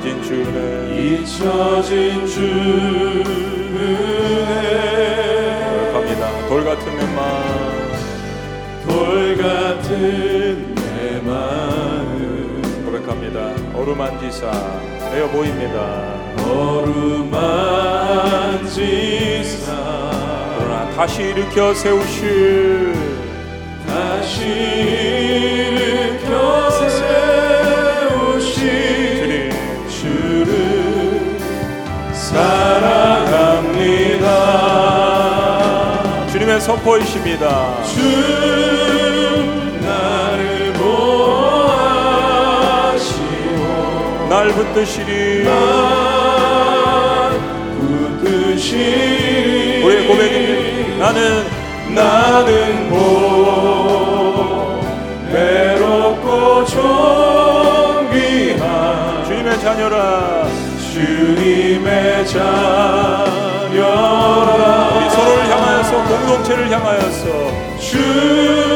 잊혀진 0.00 0.22
주는 0.22 0.96
잊혀진 0.96 2.26
주는 2.26 3.22
고백합니다. 5.92 6.48
돌 6.48 6.64
같은 6.64 6.96
내 6.96 7.04
마음. 7.14 7.92
돌 8.88 9.36
같은 9.36 10.74
내 10.74 11.20
마음. 11.20 12.62
고백합니다. 12.86 13.52
어루만지사. 13.78 14.50
되어 15.10 15.28
보입니다. 15.28 15.78
어루만지사. 16.48 17.28
그러나 20.58 20.88
다시 20.96 21.24
일으켜 21.24 21.74
세우실. 21.74 22.94
다시 23.86 24.46
일으켜 25.76 26.70
세우실 26.70 28.99
사랑합니다. 32.30 34.26
주님의 36.30 36.60
선포이십니다. 36.60 37.82
주 37.82 38.00
나를 39.82 40.72
보아시오 40.74 41.88
날 44.28 44.48
붙드시리 44.48 45.42
날 45.44 45.52
붙드시리 48.20 49.82
우리의 49.84 50.06
고백입니다. 50.06 51.10
나는 51.12 51.44
나는 51.94 52.88
보 52.90 52.94
외롭고 55.32 56.64
존귀한 56.66 58.54
주님의 59.24 59.58
자녀라 59.58 60.48
주님 60.92 61.59
의 62.30 62.36
자녀라. 63.70 63.88
우리 64.96 65.10
서로를 65.10 65.50
향하여서 65.50 66.04
공동체를 66.04 66.70
향하여서 66.70 67.78
주 67.78 68.69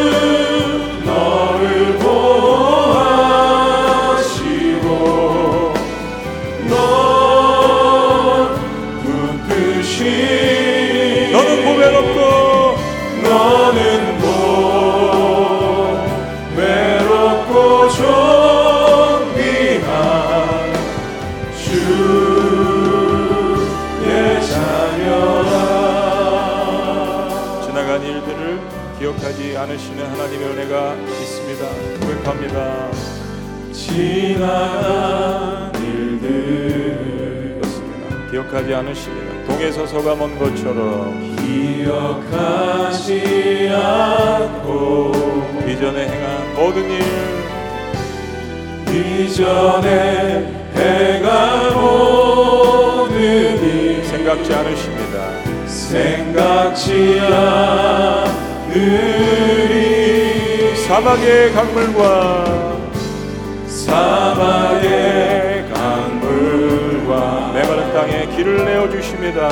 않으시는 29.74 30.06
하나님의 30.06 30.48
은혜가 30.50 30.94
있습니다. 30.94 31.66
고백합니다. 32.00 32.88
지나간 33.72 35.72
일들 35.82 37.58
그렇습니다. 37.60 38.30
기억하지 38.30 38.72
않으십니다. 38.74 39.44
동에 39.46 39.72
서서가 39.72 40.14
먼 40.14 40.38
것처럼 40.38 41.34
기억하지 41.36 43.18
않고 43.74 45.12
이전에 45.66 46.08
행한 46.08 46.54
모든 46.54 46.88
일 46.90 47.02
이전에 48.94 49.90
해가 50.74 51.70
모든 51.72 53.18
일 53.62 54.04
생각지 54.04 54.54
않으십니다. 54.54 55.34
생각지 55.66 57.18
않으리 58.70 59.53
사막의 60.86 61.52
강물과 61.52 62.78
사막의 63.66 65.64
강물과 65.72 67.52
메마른 67.54 67.92
땅에 67.92 68.26
길을 68.36 68.64
내어 68.64 68.88
주십니다. 68.90 69.48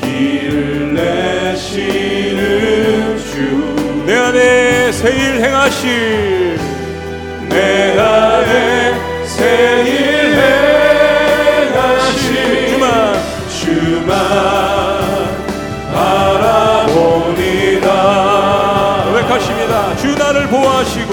길을 0.00 0.94
내시는 0.94 2.38
주 3.18 3.78
내 4.08 4.16
안에 4.16 4.90
새일 4.90 5.44
행하실 5.44 6.58
내 7.50 7.98
안에 7.98 8.94
새일 9.26 10.32
행하시 10.32 10.57
보호하시고 20.50 21.07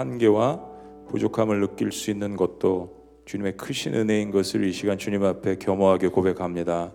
한계와 0.00 0.60
부족함을 1.08 1.60
느낄 1.60 1.92
수 1.92 2.10
있는 2.10 2.36
것도 2.36 3.00
주님의 3.26 3.56
크신 3.56 3.94
은혜인 3.94 4.30
것을 4.30 4.64
이 4.64 4.72
시간 4.72 4.98
주님 4.98 5.22
앞에 5.24 5.56
겸허하게 5.56 6.08
고백합니다. 6.08 6.92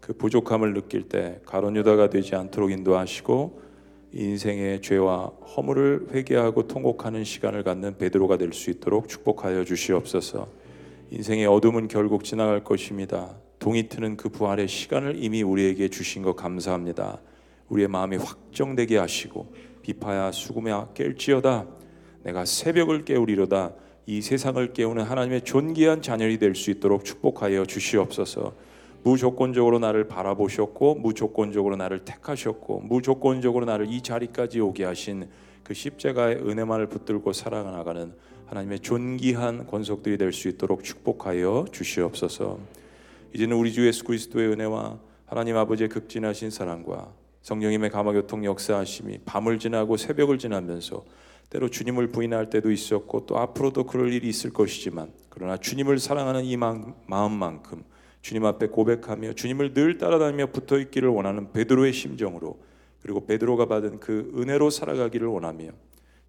그 0.00 0.12
부족함을 0.12 0.72
느낄 0.72 1.08
때 1.08 1.40
가론 1.44 1.76
유다가 1.76 2.08
되지 2.08 2.36
않도록 2.36 2.70
인도하시고 2.70 3.60
인생의 4.12 4.80
죄와 4.80 5.32
허물을 5.56 6.08
회개하고 6.12 6.68
통곡하는 6.68 7.24
시간을 7.24 7.64
갖는 7.64 7.98
베드로가 7.98 8.38
될 8.38 8.52
수 8.52 8.70
있도록 8.70 9.08
축복하여 9.08 9.64
주시옵소서. 9.64 10.48
인생의 11.10 11.46
어둠은 11.46 11.88
결국 11.88 12.24
지나갈 12.24 12.62
것입니다. 12.62 13.34
동이 13.58 13.88
트는 13.88 14.16
그 14.16 14.28
부활의 14.28 14.68
시간을 14.68 15.22
이미 15.22 15.42
우리에게 15.42 15.88
주신 15.88 16.22
것 16.22 16.36
감사합니다. 16.36 17.20
우리의 17.68 17.88
마음이 17.88 18.16
확정되게 18.16 18.96
하시고 18.96 19.52
비파야 19.82 20.30
수금야 20.30 20.90
깰지어다 20.94 21.66
내가 22.26 22.44
새벽을 22.44 23.04
깨우리로다 23.04 23.72
이 24.06 24.20
세상을 24.20 24.72
깨우는 24.72 25.04
하나님의 25.04 25.42
존귀한 25.42 26.02
자녀이 26.02 26.38
될 26.38 26.56
수 26.56 26.72
있도록 26.72 27.04
축복하여 27.04 27.64
주시옵소서. 27.66 28.52
무조건적으로 29.04 29.78
나를 29.78 30.08
바라보셨고 30.08 30.96
무조건적으로 30.96 31.76
나를 31.76 32.04
택하셨고 32.04 32.80
무조건적으로 32.80 33.64
나를 33.64 33.86
이 33.92 34.02
자리까지 34.02 34.58
오게 34.58 34.84
하신 34.84 35.28
그 35.62 35.72
십자가의 35.72 36.38
은혜만을 36.38 36.88
붙들고 36.88 37.32
살아나가는 37.32 38.12
하나님의 38.46 38.80
존귀한 38.80 39.68
권속들이 39.68 40.18
될 40.18 40.32
수 40.32 40.48
있도록 40.48 40.82
축복하여 40.82 41.66
주시옵소서. 41.70 42.58
이제는 43.34 43.56
우리 43.56 43.72
주 43.72 43.86
예수 43.86 44.02
그리스도의 44.02 44.48
은혜와 44.48 44.98
하나님 45.26 45.56
아버지의 45.56 45.88
극진하신 45.90 46.50
사랑과 46.50 47.12
성령님의 47.42 47.90
감화 47.90 48.12
교통 48.12 48.44
역사하심이 48.44 49.18
밤을 49.24 49.60
지나고 49.60 49.96
새벽을 49.96 50.38
지나면서 50.38 51.04
때로 51.50 51.68
주님을 51.68 52.08
부인할 52.08 52.50
때도 52.50 52.70
있었고 52.70 53.26
또 53.26 53.38
앞으로도 53.38 53.84
그럴 53.84 54.12
일이 54.12 54.28
있을 54.28 54.52
것이지만 54.52 55.12
그러나 55.28 55.56
주님을 55.56 55.98
사랑하는 55.98 56.44
이 56.44 56.56
마- 56.56 56.80
마음만큼 57.06 57.84
주님 58.22 58.44
앞에 58.44 58.68
고백하며 58.68 59.34
주님을 59.34 59.72
늘 59.74 59.98
따라다니며 59.98 60.46
붙어 60.46 60.78
있기를 60.78 61.08
원하는 61.08 61.52
베드로의 61.52 61.92
심정으로 61.92 62.58
그리고 63.00 63.24
베드로가 63.24 63.66
받은 63.66 64.00
그 64.00 64.32
은혜로 64.36 64.70
살아가기를 64.70 65.28
원하며 65.28 65.70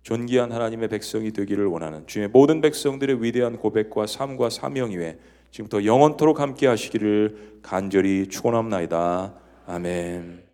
존귀한 0.04 0.52
하나님의 0.52 0.90
백성이 0.90 1.32
되기를 1.32 1.66
원하는 1.66 2.06
주의 2.06 2.28
모든 2.28 2.62
백성들의 2.62 3.24
위대한 3.24 3.58
고백과 3.58 4.08
삶과 4.08 4.50
사명 4.52 4.92
위에 4.92 5.18
지금부터 5.52 5.84
영원토록 5.86 6.40
함께 6.40 6.68
하시기를 6.68 7.60
간절히 7.64 8.28
축원합나이다. 8.28 9.34
아멘. 9.66 10.47